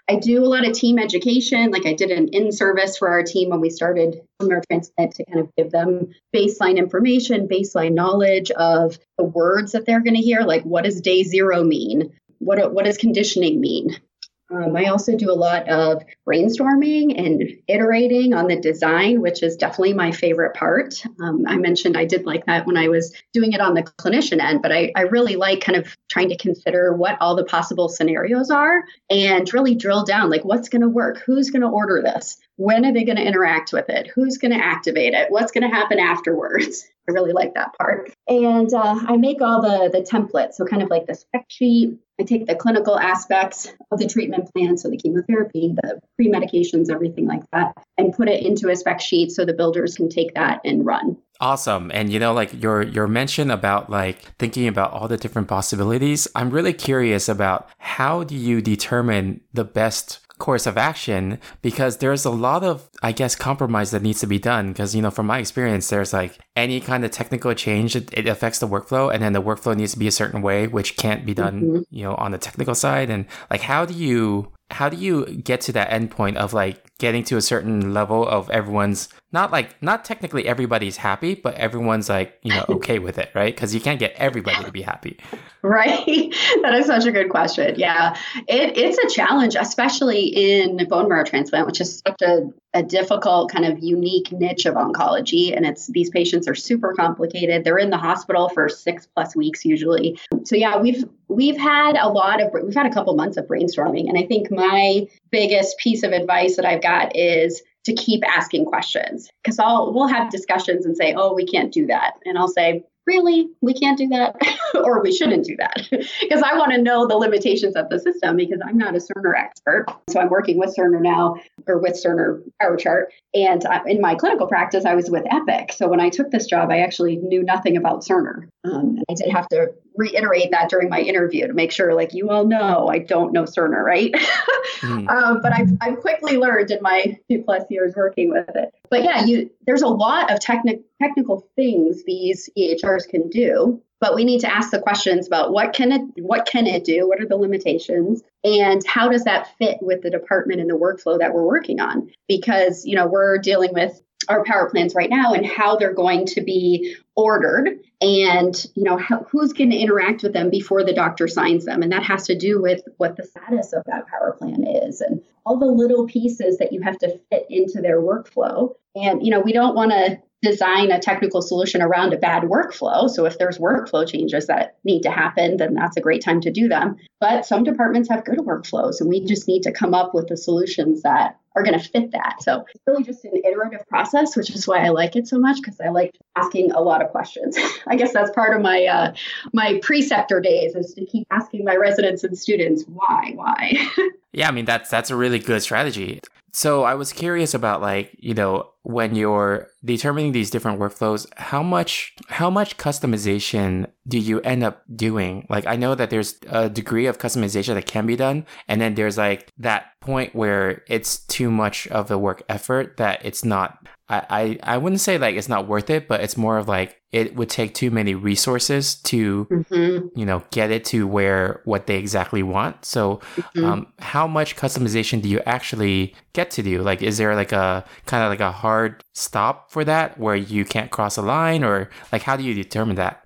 I 0.09 0.15
do 0.15 0.43
a 0.43 0.47
lot 0.47 0.65
of 0.65 0.73
team 0.73 0.99
education. 0.99 1.71
Like 1.71 1.85
I 1.85 1.93
did 1.93 2.11
an 2.11 2.29
in 2.29 2.51
service 2.51 2.97
for 2.97 3.09
our 3.09 3.23
team 3.23 3.49
when 3.49 3.59
we 3.59 3.69
started 3.69 4.21
marrow 4.41 4.61
transplant 4.69 5.13
to 5.15 5.25
kind 5.25 5.39
of 5.41 5.49
give 5.57 5.71
them 5.71 6.13
baseline 6.33 6.77
information, 6.77 7.47
baseline 7.47 7.93
knowledge 7.93 8.49
of 8.51 8.97
the 9.17 9.25
words 9.25 9.73
that 9.73 9.85
they're 9.85 10.03
going 10.03 10.15
to 10.15 10.21
hear. 10.21 10.41
Like 10.41 10.63
what 10.63 10.85
does 10.85 11.01
day 11.01 11.23
zero 11.23 11.63
mean? 11.63 12.13
What, 12.39 12.73
what 12.73 12.85
does 12.85 12.97
conditioning 12.97 13.59
mean? 13.59 13.99
Um, 14.49 14.75
I 14.77 14.85
also 14.85 15.17
do 15.17 15.29
a 15.29 15.33
lot 15.33 15.67
of 15.67 16.03
brainstorming 16.25 17.19
and 17.19 17.43
iterating 17.67 18.33
on 18.33 18.47
the 18.47 18.55
design, 18.55 19.21
which 19.21 19.43
is 19.43 19.57
definitely 19.57 19.93
my 19.93 20.11
favorite 20.11 20.53
part. 20.53 21.03
Um, 21.21 21.43
I 21.47 21.57
mentioned 21.57 21.97
I 21.97 22.05
did 22.05 22.25
like 22.25 22.45
that 22.45 22.65
when 22.65 22.77
I 22.77 22.87
was 22.87 23.13
doing 23.33 23.51
it 23.51 23.59
on 23.59 23.73
the 23.73 23.83
clinician 23.83 24.41
end, 24.41 24.61
but 24.61 24.71
I, 24.71 24.91
I 24.95 25.01
really 25.01 25.35
like 25.35 25.59
kind 25.59 25.77
of 25.77 25.95
trying 26.09 26.29
to 26.29 26.37
consider 26.37 26.93
what 26.93 27.17
all 27.19 27.35
the 27.35 27.43
possible 27.43 27.89
scenarios 27.89 28.49
are 28.49 28.83
and 29.09 29.53
really 29.53 29.75
drill 29.75 30.05
down 30.05 30.29
like 30.29 30.45
what's 30.45 30.69
going 30.69 30.81
to 30.81 30.89
work, 30.89 31.21
who's 31.25 31.49
going 31.49 31.63
to 31.63 31.67
order 31.67 32.01
this, 32.01 32.37
when 32.57 32.85
are 32.85 32.93
they 32.93 33.03
going 33.03 33.17
to 33.17 33.23
interact 33.23 33.71
with 33.71 33.89
it, 33.89 34.07
who's 34.13 34.37
going 34.37 34.51
to 34.51 34.63
activate 34.63 35.13
it, 35.13 35.31
what's 35.31 35.51
going 35.51 35.67
to 35.67 35.75
happen 35.75 35.99
afterwards. 35.99 36.87
I 37.09 37.13
really 37.13 37.31
like 37.31 37.53
that 37.53 37.73
part. 37.77 38.11
And 38.27 38.73
uh, 38.73 38.99
I 39.07 39.15
make 39.15 39.41
all 39.41 39.61
the 39.61 39.89
the 39.89 40.01
templates, 40.01 40.55
so 40.55 40.65
kind 40.65 40.81
of 40.81 40.89
like 40.89 41.05
the 41.05 41.15
spec 41.15 41.45
sheet. 41.47 41.97
I 42.19 42.23
take 42.23 42.47
the 42.47 42.55
clinical 42.55 42.99
aspects 42.99 43.71
of 43.91 43.99
the 43.99 44.07
treatment 44.07 44.51
plan, 44.51 44.77
so 44.77 44.89
the 44.89 44.97
chemotherapy, 44.97 45.73
the 45.81 46.01
pre 46.17 46.29
medications, 46.29 46.91
everything 46.91 47.25
like 47.25 47.43
that, 47.53 47.77
and 47.97 48.11
put 48.11 48.27
it 48.27 48.45
into 48.45 48.69
a 48.69 48.75
spec 48.75 48.99
sheet 48.99 49.31
so 49.31 49.45
the 49.45 49.53
builders 49.53 49.95
can 49.95 50.09
take 50.09 50.33
that 50.33 50.59
and 50.65 50.85
run. 50.85 51.15
Awesome. 51.39 51.91
And 51.93 52.11
you 52.11 52.19
know, 52.19 52.33
like 52.33 52.61
your 52.61 52.81
your 52.81 53.07
mention 53.07 53.51
about 53.51 53.89
like 53.89 54.19
thinking 54.37 54.67
about 54.67 54.91
all 54.91 55.07
the 55.07 55.17
different 55.17 55.47
possibilities, 55.47 56.27
I'm 56.35 56.49
really 56.49 56.73
curious 56.73 57.29
about 57.29 57.69
how 57.77 58.25
do 58.25 58.35
you 58.35 58.61
determine 58.61 59.39
the 59.53 59.63
best 59.63 60.26
course 60.37 60.67
of 60.67 60.77
action 60.77 61.39
because 61.61 61.97
there's 61.97 62.25
a 62.25 62.29
lot 62.29 62.63
of 62.63 62.89
i 63.01 63.11
guess 63.11 63.35
compromise 63.35 63.91
that 63.91 64.01
needs 64.01 64.19
to 64.19 64.27
be 64.27 64.37
done 64.37 64.67
because 64.69 64.95
you 64.95 65.01
know 65.01 65.09
from 65.09 65.25
my 65.25 65.39
experience 65.39 65.89
there's 65.89 66.13
like 66.13 66.39
any 66.55 66.79
kind 66.79 67.03
of 67.03 67.11
technical 67.11 67.53
change 67.53 67.95
it, 67.95 68.09
it, 68.13 68.27
affects 68.27 68.59
the 68.59 68.67
workflow 68.67 69.11
and 69.11 69.23
then 69.23 69.33
the 69.33 69.41
workflow 69.41 69.75
needs 69.75 69.93
to 69.93 69.99
be 69.99 70.07
a 70.07 70.11
certain 70.11 70.41
way 70.41 70.67
which 70.67 70.95
can't 70.95 71.25
be 71.25 71.33
done 71.33 71.61
mm-hmm. 71.61 71.81
you 71.89 72.03
know 72.03 72.15
on 72.15 72.31
the 72.31 72.37
technical 72.37 72.75
side 72.75 73.09
and 73.09 73.25
like 73.49 73.61
how 73.61 73.85
do 73.85 73.93
you 73.93 74.51
how 74.69 74.89
do 74.89 74.97
you 74.97 75.25
get 75.25 75.61
to 75.61 75.71
that 75.71 75.89
endpoint 75.89 76.35
of 76.35 76.53
like 76.53 76.83
getting 76.97 77.23
to 77.23 77.37
a 77.37 77.41
certain 77.41 77.93
level 77.93 78.27
of 78.27 78.49
everyone's 78.49 79.09
not 79.31 79.51
like 79.51 79.81
not 79.81 80.05
technically 80.05 80.47
everybody's 80.47 80.97
happy 80.97 81.35
but 81.35 81.53
everyone's 81.55 82.07
like 82.09 82.37
you 82.43 82.53
know 82.53 82.65
okay 82.69 82.99
with 82.99 83.17
it 83.17 83.29
right? 83.35 83.53
Because 83.53 83.73
you 83.73 83.81
can't 83.81 83.99
get 83.99 84.13
everybody 84.15 84.63
to 84.63 84.71
be 84.71 84.81
happy. 84.81 85.17
Right? 85.63 86.33
That 86.61 86.75
is 86.75 86.85
such 86.85 87.05
a 87.05 87.11
good 87.11 87.29
question. 87.29 87.75
Yeah. 87.77 88.15
It, 88.47 88.77
it's 88.77 88.97
a 88.97 89.13
challenge 89.13 89.55
especially 89.59 90.27
in 90.27 90.87
bone 90.87 91.09
marrow 91.09 91.25
transplant 91.25 91.65
which 91.65 91.81
is 91.81 92.01
such 92.05 92.21
a, 92.21 92.49
a 92.73 92.83
difficult 92.83 93.51
kind 93.51 93.65
of 93.65 93.79
unique 93.79 94.31
niche 94.31 94.65
of 94.65 94.75
oncology 94.75 95.55
and 95.55 95.65
it's 95.65 95.87
these 95.87 96.09
patients 96.09 96.47
are 96.47 96.55
super 96.55 96.93
complicated. 96.93 97.63
They're 97.63 97.79
in 97.79 97.89
the 97.89 97.97
hospital 97.97 98.49
for 98.49 98.69
six 98.69 99.07
plus 99.07 99.35
weeks 99.35 99.65
usually. 99.65 100.19
So 100.45 100.55
yeah 100.55 100.77
we've 100.77 101.03
we've 101.27 101.57
had 101.57 101.97
a 101.97 102.07
lot 102.07 102.41
of 102.41 102.53
we've 102.63 102.75
had 102.75 102.85
a 102.85 102.93
couple 102.93 103.13
months 103.15 103.37
of 103.37 103.45
brainstorming 103.45 104.07
and 104.07 104.17
i 104.17 104.25
think 104.25 104.49
my 104.49 105.05
biggest 105.29 105.77
piece 105.77 106.03
of 106.03 106.11
advice 106.11 106.55
that 106.55 106.65
i've 106.65 106.81
got 106.81 107.15
is 107.15 107.61
to 107.87 107.93
keep 107.93 108.21
asking 108.27 108.65
questions. 108.65 109.29
Because 109.43 109.57
I'll 109.59 109.93
we'll 109.93 110.07
have 110.07 110.29
discussions 110.29 110.85
and 110.85 110.95
say, 110.95 111.13
"Oh, 111.13 111.33
we 111.33 111.45
can't 111.45 111.73
do 111.73 111.87
that," 111.87 112.15
and 112.25 112.37
I'll 112.37 112.47
say, 112.49 112.83
"Really, 113.07 113.49
we 113.61 113.73
can't 113.73 113.97
do 113.97 114.07
that, 114.09 114.35
or 114.75 115.01
we 115.01 115.11
shouldn't 115.11 115.45
do 115.45 115.55
that," 115.57 115.87
because 116.21 116.43
I 116.43 116.57
want 116.57 116.71
to 116.73 116.81
know 116.81 117.07
the 117.07 117.15
limitations 117.15 117.75
of 117.75 117.89
the 117.89 117.99
system 117.99 118.35
because 118.35 118.59
I'm 118.63 118.77
not 118.77 118.95
a 118.95 118.99
Cerner 118.99 119.33
expert. 119.35 119.85
So 120.09 120.19
I'm 120.19 120.29
working 120.29 120.57
with 120.57 120.75
Cerner 120.77 121.01
now, 121.01 121.37
or 121.67 121.79
with 121.79 121.93
Cerner 121.93 122.41
PowerChart, 122.61 123.05
and 123.33 123.65
in 123.87 124.01
my 124.01 124.15
clinical 124.15 124.47
practice, 124.47 124.85
I 124.85 124.95
was 124.95 125.09
with 125.09 125.23
Epic. 125.31 125.73
So 125.73 125.87
when 125.87 125.99
I 125.99 126.09
took 126.09 126.31
this 126.31 126.45
job, 126.45 126.69
I 126.69 126.79
actually 126.79 127.17
knew 127.17 127.43
nothing 127.43 127.77
about 127.77 128.03
Cerner. 128.03 128.47
Um, 128.63 128.99
I 129.09 129.13
did 129.13 129.29
have 129.31 129.47
to 129.49 129.73
reiterate 129.95 130.51
that 130.51 130.69
during 130.69 130.89
my 130.89 130.99
interview 130.99 131.47
to 131.47 131.53
make 131.53 131.71
sure, 131.71 131.93
like, 131.93 132.13
you 132.13 132.29
all 132.29 132.45
know 132.45 132.87
I 132.87 132.99
don't 132.99 133.33
know 133.33 133.43
Cerner, 133.43 133.83
right? 133.83 134.11
mm. 134.79 135.09
um, 135.09 135.41
but 135.41 135.53
I've, 135.53 135.71
I've 135.81 135.99
quickly 135.99 136.37
learned 136.37 136.71
in 136.71 136.81
my 136.81 137.17
two 137.29 137.43
plus 137.43 137.63
years 137.69 137.93
working 137.95 138.31
with 138.31 138.55
it. 138.55 138.73
But 138.89 139.03
yeah, 139.03 139.25
you 139.25 139.49
there's 139.65 139.81
a 139.81 139.87
lot 139.87 140.31
of 140.31 140.39
technical 140.39 140.83
technical 141.01 141.47
things 141.55 142.03
these 142.05 142.49
EHRs 142.57 143.07
can 143.07 143.29
do, 143.29 143.81
but 143.99 144.15
we 144.15 144.23
need 144.23 144.41
to 144.41 144.53
ask 144.53 144.71
the 144.71 144.79
questions 144.79 145.27
about 145.27 145.51
what 145.51 145.73
can 145.73 145.91
it 145.91 146.01
what 146.23 146.45
can 146.45 146.67
it 146.67 146.83
do, 146.83 147.07
what 147.07 147.21
are 147.21 147.27
the 147.27 147.37
limitations, 147.37 148.23
and 148.43 148.85
how 148.85 149.09
does 149.09 149.23
that 149.23 149.55
fit 149.57 149.77
with 149.81 150.01
the 150.01 150.09
department 150.09 150.61
and 150.61 150.69
the 150.69 150.77
workflow 150.77 151.19
that 151.19 151.33
we're 151.33 151.45
working 151.45 151.79
on? 151.79 152.09
Because 152.27 152.85
you 152.85 152.95
know 152.95 153.07
we're 153.07 153.37
dealing 153.37 153.73
with 153.73 154.01
our 154.29 154.43
power 154.43 154.69
plans 154.69 154.95
right 154.95 155.09
now 155.09 155.33
and 155.33 155.45
how 155.45 155.75
they're 155.75 155.93
going 155.93 156.25
to 156.25 156.41
be 156.41 156.95
ordered 157.15 157.79
and 157.99 158.65
you 158.75 158.83
know 158.83 158.97
how, 158.97 159.25
who's 159.31 159.53
going 159.53 159.71
to 159.71 159.77
interact 159.77 160.23
with 160.23 160.33
them 160.33 160.49
before 160.49 160.83
the 160.83 160.93
doctor 160.93 161.27
signs 161.27 161.65
them. 161.65 161.81
And 161.81 161.91
that 161.91 162.03
has 162.03 162.25
to 162.27 162.37
do 162.37 162.61
with 162.61 162.81
what 162.97 163.15
the 163.17 163.23
status 163.23 163.73
of 163.73 163.83
that 163.85 164.07
power 164.07 164.35
plan 164.37 164.65
is 164.65 165.01
and 165.01 165.21
all 165.45 165.57
the 165.57 165.65
little 165.65 166.05
pieces 166.05 166.57
that 166.57 166.71
you 166.71 166.81
have 166.81 166.97
to 166.99 167.19
fit 167.31 167.47
into 167.49 167.81
their 167.81 168.01
workflow. 168.01 168.73
And 168.95 169.25
you 169.25 169.31
know 169.31 169.39
we 169.39 169.53
don't 169.53 169.75
want 169.75 169.91
to 169.91 170.19
design 170.41 170.91
a 170.91 170.99
technical 170.99 171.41
solution 171.41 171.81
around 171.81 172.13
a 172.13 172.17
bad 172.17 172.43
workflow. 172.43 173.09
So 173.09 173.25
if 173.25 173.37
there's 173.39 173.57
workflow 173.57 174.07
changes 174.07 174.47
that 174.47 174.77
need 174.83 175.01
to 175.01 175.11
happen, 175.11 175.57
then 175.57 175.73
that's 175.73 175.97
a 175.97 176.01
great 176.01 176.23
time 176.23 176.41
to 176.41 176.51
do 176.51 176.67
them. 176.67 176.97
But 177.19 177.45
some 177.45 177.63
departments 177.63 178.09
have 178.09 178.23
good 178.23 178.39
workflows, 178.39 179.01
and 179.01 179.09
we 179.09 179.25
just 179.25 179.47
need 179.47 179.63
to 179.63 179.71
come 179.71 179.95
up 179.95 180.13
with 180.13 180.27
the 180.27 180.37
solutions 180.37 181.01
that 181.01 181.39
are 181.55 181.63
going 181.63 181.77
to 181.77 181.83
fit 181.83 182.11
that. 182.11 182.35
So 182.41 182.65
it's 182.69 182.83
really 182.85 183.03
just 183.03 183.25
an 183.25 183.31
iterative 183.43 183.87
process, 183.87 184.37
which 184.37 184.51
is 184.51 184.67
why 184.67 184.85
I 184.85 184.89
like 184.89 185.15
it 185.15 185.27
so 185.27 185.39
much 185.39 185.57
because 185.57 185.79
I 185.81 185.89
like 185.89 186.15
asking 186.35 186.71
a 186.71 186.81
lot 186.81 187.03
of 187.03 187.09
questions. 187.09 187.57
I 187.87 187.95
guess 187.95 188.13
that's 188.13 188.29
part 188.31 188.55
of 188.55 188.61
my 188.61 188.85
uh, 188.85 189.13
my 189.53 189.79
preceptor 189.81 190.39
days 190.39 190.75
is 190.75 190.93
to 190.93 191.05
keep 191.05 191.27
asking 191.31 191.65
my 191.65 191.75
residents 191.75 192.23
and 192.23 192.37
students 192.37 192.83
why, 192.83 193.31
why. 193.33 193.73
yeah, 194.33 194.47
I 194.47 194.51
mean 194.51 194.65
that's 194.65 194.89
that's 194.91 195.09
a 195.09 195.15
really 195.15 195.39
good 195.39 195.63
strategy. 195.63 196.21
So 196.57 196.85
I 196.85 196.95
was 196.95 197.13
curious 197.13 197.53
about 197.53 197.81
like, 197.81 198.15
you 198.17 198.33
know, 198.33 198.71
when 198.81 199.13
you're 199.13 199.67
determining 199.85 200.31
these 200.31 200.49
different 200.49 200.79
workflows, 200.79 201.27
how 201.37 201.61
much 201.61 202.15
how 202.29 202.49
much 202.49 202.77
customization 202.77 203.85
do 204.07 204.17
you 204.17 204.41
end 204.41 204.63
up 204.63 204.81
doing? 204.95 205.45
Like 205.51 205.67
I 205.67 205.75
know 205.75 205.93
that 205.93 206.09
there's 206.09 206.39
a 206.49 206.67
degree 206.67 207.05
of 207.05 207.19
customization 207.19 207.75
that 207.75 207.85
can 207.85 208.07
be 208.07 208.15
done, 208.15 208.43
and 208.67 208.81
then 208.81 208.95
there's 208.95 209.19
like 209.19 209.53
that 209.59 209.91
point 210.01 210.33
where 210.33 210.81
it's 210.87 211.19
too 211.27 211.51
much 211.51 211.87
of 211.89 212.07
the 212.07 212.17
work 212.17 212.41
effort 212.49 212.97
that 212.97 213.23
it's 213.23 213.45
not 213.45 213.87
I, 214.09 214.57
I, 214.63 214.73
I 214.75 214.77
wouldn't 214.77 215.01
say 215.01 215.19
like 215.19 215.35
it's 215.35 215.49
not 215.49 215.67
worth 215.67 215.91
it, 215.91 216.07
but 216.07 216.21
it's 216.21 216.37
more 216.37 216.57
of 216.57 216.67
like 216.67 217.01
it 217.11 217.35
would 217.35 217.49
take 217.49 217.73
too 217.73 217.89
many 217.89 218.13
resources 218.13 218.95
to 218.95 219.45
mm-hmm. 219.45 220.07
you 220.19 220.25
know 220.25 220.43
get 220.51 220.71
it 220.71 220.83
to 220.85 221.07
where 221.07 221.61
what 221.63 221.87
they 221.87 221.97
exactly 221.97 222.43
want. 222.43 222.83
So, 222.83 223.21
mm-hmm. 223.35 223.65
um, 223.65 223.93
how 223.99 224.27
much 224.27 224.55
customization 224.55 225.21
do 225.21 225.29
you 225.29 225.39
actually 225.45 226.13
get 226.33 226.51
to 226.51 226.63
do? 226.63 226.81
Like, 226.81 227.01
is 227.01 227.17
there 227.17 227.33
like 227.35 227.53
a 227.53 227.85
kind 228.05 228.23
of 228.23 228.29
like 228.29 228.41
a 228.41 228.51
hard 228.51 229.03
stop 229.13 229.71
for 229.71 229.85
that 229.85 230.19
where 230.19 230.35
you 230.35 230.65
can't 230.65 230.91
cross 230.91 231.17
a 231.17 231.21
line, 231.21 231.63
or 231.63 231.89
like 232.11 232.23
how 232.23 232.35
do 232.35 232.43
you 232.43 232.53
determine 232.53 232.97
that? 232.97 233.23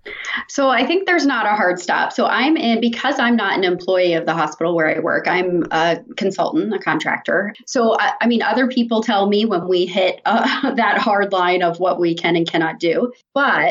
So 0.48 0.70
I 0.70 0.86
think 0.86 1.08
there's 1.08 1.26
not 1.26 1.46
a 1.46 1.56
hard 1.56 1.80
stop. 1.80 2.14
So 2.14 2.28
I'm 2.28 2.58
in 2.58 2.82
because 2.82 3.20
I'm 3.20 3.36
not 3.36 3.58
an 3.58 3.64
employee 3.64 4.14
of 4.14 4.26
the 4.26 4.34
hospital 4.34 4.76
where 4.76 4.96
I 4.96 5.00
work. 5.00 5.28
I'm 5.28 5.66
a 5.72 5.98
consultant, 6.18 6.74
a 6.74 6.80
contractor. 6.80 7.54
So 7.66 7.98
I, 8.00 8.14
I 8.22 8.28
mean, 8.28 8.42
other 8.42 8.68
people 8.68 9.02
tell 9.02 9.28
me 9.28 9.46
when 9.46 9.68
we 9.68 9.86
hit 9.86 10.22
uh, 10.26 10.72
that 10.76 11.00
hard 11.00 11.32
line 11.32 11.64
of 11.64 11.80
what 11.80 12.00
we 12.00 12.16
can 12.16 12.36
and 12.36 12.48
cannot 12.48 12.80
do, 12.80 13.12
but 13.34 13.71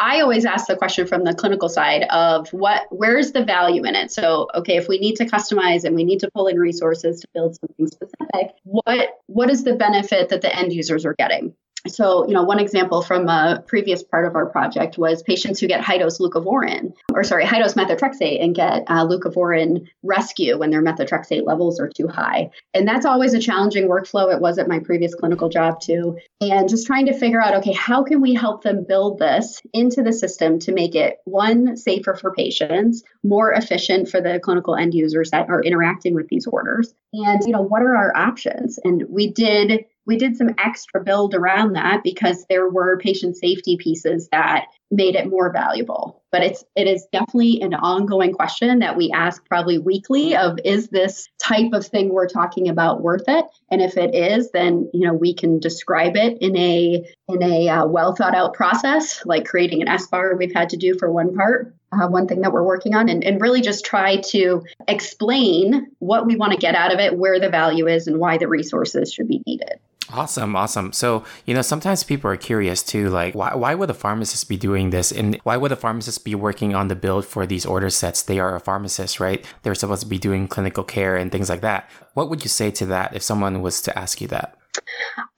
I 0.00 0.22
always 0.22 0.46
ask 0.46 0.66
the 0.66 0.76
question 0.76 1.06
from 1.06 1.24
the 1.24 1.34
clinical 1.34 1.68
side 1.68 2.04
of 2.04 2.48
what 2.54 2.84
where's 2.90 3.32
the 3.32 3.44
value 3.44 3.84
in 3.84 3.94
it? 3.94 4.10
So, 4.10 4.48
okay, 4.54 4.76
if 4.76 4.88
we 4.88 4.98
need 4.98 5.16
to 5.16 5.26
customize 5.26 5.84
and 5.84 5.94
we 5.94 6.04
need 6.04 6.20
to 6.20 6.30
pull 6.34 6.46
in 6.46 6.58
resources 6.58 7.20
to 7.20 7.28
build 7.34 7.56
something 7.56 7.86
specific, 7.86 8.56
what 8.64 9.10
what 9.26 9.50
is 9.50 9.62
the 9.62 9.74
benefit 9.74 10.30
that 10.30 10.40
the 10.40 10.56
end 10.56 10.72
users 10.72 11.04
are 11.04 11.14
getting? 11.14 11.54
So, 11.88 12.26
you 12.26 12.34
know, 12.34 12.42
one 12.42 12.58
example 12.58 13.00
from 13.00 13.28
a 13.28 13.62
previous 13.66 14.02
part 14.02 14.26
of 14.26 14.36
our 14.36 14.46
project 14.46 14.98
was 14.98 15.22
patients 15.22 15.60
who 15.60 15.66
get 15.66 15.80
high 15.80 15.98
dose 15.98 16.18
leucovorin, 16.18 16.92
or 17.14 17.24
sorry, 17.24 17.46
high 17.46 17.58
dose 17.60 17.74
methotrexate 17.74 18.42
and 18.42 18.54
get 18.54 18.84
uh, 18.86 19.06
leucovorin 19.06 19.88
rescue 20.02 20.58
when 20.58 20.70
their 20.70 20.82
methotrexate 20.82 21.46
levels 21.46 21.80
are 21.80 21.88
too 21.88 22.06
high. 22.06 22.50
And 22.74 22.86
that's 22.86 23.06
always 23.06 23.32
a 23.32 23.40
challenging 23.40 23.88
workflow. 23.88 24.32
It 24.32 24.40
was 24.40 24.58
at 24.58 24.68
my 24.68 24.78
previous 24.78 25.14
clinical 25.14 25.48
job 25.48 25.80
too. 25.80 26.18
And 26.40 26.68
just 26.68 26.86
trying 26.86 27.06
to 27.06 27.18
figure 27.18 27.40
out, 27.40 27.54
okay, 27.56 27.72
how 27.72 28.04
can 28.04 28.20
we 28.20 28.34
help 28.34 28.62
them 28.62 28.84
build 28.84 29.18
this 29.18 29.62
into 29.72 30.02
the 30.02 30.12
system 30.12 30.58
to 30.60 30.72
make 30.72 30.94
it 30.94 31.18
one, 31.24 31.76
safer 31.76 32.14
for 32.14 32.34
patients, 32.34 33.02
more 33.22 33.52
efficient 33.52 34.08
for 34.08 34.20
the 34.20 34.38
clinical 34.40 34.76
end 34.76 34.92
users 34.92 35.30
that 35.30 35.48
are 35.48 35.62
interacting 35.62 36.14
with 36.14 36.28
these 36.28 36.46
orders? 36.46 36.92
And, 37.12 37.40
you 37.44 37.52
know, 37.52 37.62
what 37.62 37.82
are 37.82 37.96
our 37.96 38.16
options? 38.16 38.78
And 38.84 39.04
we 39.08 39.30
did 39.32 39.86
we 40.06 40.16
did 40.16 40.36
some 40.36 40.54
extra 40.58 41.02
build 41.02 41.34
around 41.34 41.74
that 41.74 42.02
because 42.02 42.44
there 42.48 42.68
were 42.68 42.98
patient 42.98 43.36
safety 43.36 43.76
pieces 43.76 44.28
that 44.32 44.66
made 44.90 45.14
it 45.14 45.28
more 45.28 45.52
valuable. 45.52 46.22
But 46.32 46.42
it's 46.42 46.64
it 46.76 46.86
is 46.86 47.06
definitely 47.12 47.60
an 47.60 47.74
ongoing 47.74 48.32
question 48.32 48.80
that 48.80 48.96
we 48.96 49.10
ask 49.10 49.44
probably 49.46 49.78
weekly 49.78 50.36
of 50.36 50.58
is 50.64 50.88
this 50.88 51.28
type 51.42 51.72
of 51.72 51.86
thing 51.86 52.08
we're 52.08 52.28
talking 52.28 52.68
about 52.68 53.02
worth 53.02 53.24
it? 53.28 53.44
And 53.70 53.82
if 53.82 53.96
it 53.96 54.14
is 54.14 54.50
then 54.52 54.88
you 54.92 55.06
know 55.06 55.14
we 55.14 55.34
can 55.34 55.58
describe 55.58 56.16
it 56.16 56.38
in 56.40 56.56
a 56.56 57.04
in 57.28 57.42
a 57.42 57.68
uh, 57.68 57.86
well 57.86 58.14
thought 58.14 58.34
out 58.34 58.54
process 58.54 59.24
like 59.26 59.44
creating 59.44 59.82
an 59.82 59.88
SBAR 59.88 60.36
we've 60.38 60.54
had 60.54 60.70
to 60.70 60.76
do 60.76 60.96
for 60.98 61.10
one 61.10 61.34
part 61.34 61.74
uh, 61.92 62.06
one 62.06 62.28
thing 62.28 62.42
that 62.42 62.52
we're 62.52 62.62
working 62.62 62.94
on 62.94 63.08
and, 63.08 63.24
and 63.24 63.40
really 63.40 63.60
just 63.60 63.84
try 63.84 64.16
to 64.16 64.62
explain 64.86 65.88
what 65.98 66.26
we 66.26 66.36
want 66.36 66.52
to 66.52 66.58
get 66.58 66.74
out 66.74 66.92
of 66.92 67.00
it 67.00 67.16
where 67.16 67.40
the 67.40 67.48
value 67.48 67.88
is 67.88 68.06
and 68.06 68.18
why 68.18 68.38
the 68.38 68.48
resources 68.48 69.12
should 69.12 69.28
be 69.28 69.42
needed 69.46 69.80
Awesome, 70.12 70.56
awesome. 70.56 70.92
So, 70.92 71.24
you 71.46 71.54
know, 71.54 71.62
sometimes 71.62 72.02
people 72.02 72.30
are 72.30 72.36
curious 72.36 72.82
too, 72.82 73.08
like, 73.08 73.34
why, 73.34 73.54
why 73.54 73.74
would 73.74 73.90
a 73.90 73.94
pharmacist 73.94 74.48
be 74.48 74.56
doing 74.56 74.90
this? 74.90 75.12
And 75.12 75.38
why 75.44 75.56
would 75.56 75.72
a 75.72 75.76
pharmacist 75.76 76.24
be 76.24 76.34
working 76.34 76.74
on 76.74 76.88
the 76.88 76.96
build 76.96 77.24
for 77.24 77.46
these 77.46 77.64
order 77.64 77.90
sets? 77.90 78.22
They 78.22 78.40
are 78.40 78.56
a 78.56 78.60
pharmacist, 78.60 79.20
right? 79.20 79.44
They're 79.62 79.74
supposed 79.74 80.02
to 80.02 80.08
be 80.08 80.18
doing 80.18 80.48
clinical 80.48 80.84
care 80.84 81.16
and 81.16 81.30
things 81.30 81.48
like 81.48 81.60
that. 81.60 81.88
What 82.14 82.28
would 82.28 82.42
you 82.42 82.48
say 82.48 82.70
to 82.72 82.86
that 82.86 83.14
if 83.14 83.22
someone 83.22 83.62
was 83.62 83.80
to 83.82 83.96
ask 83.96 84.20
you 84.20 84.28
that? 84.28 84.56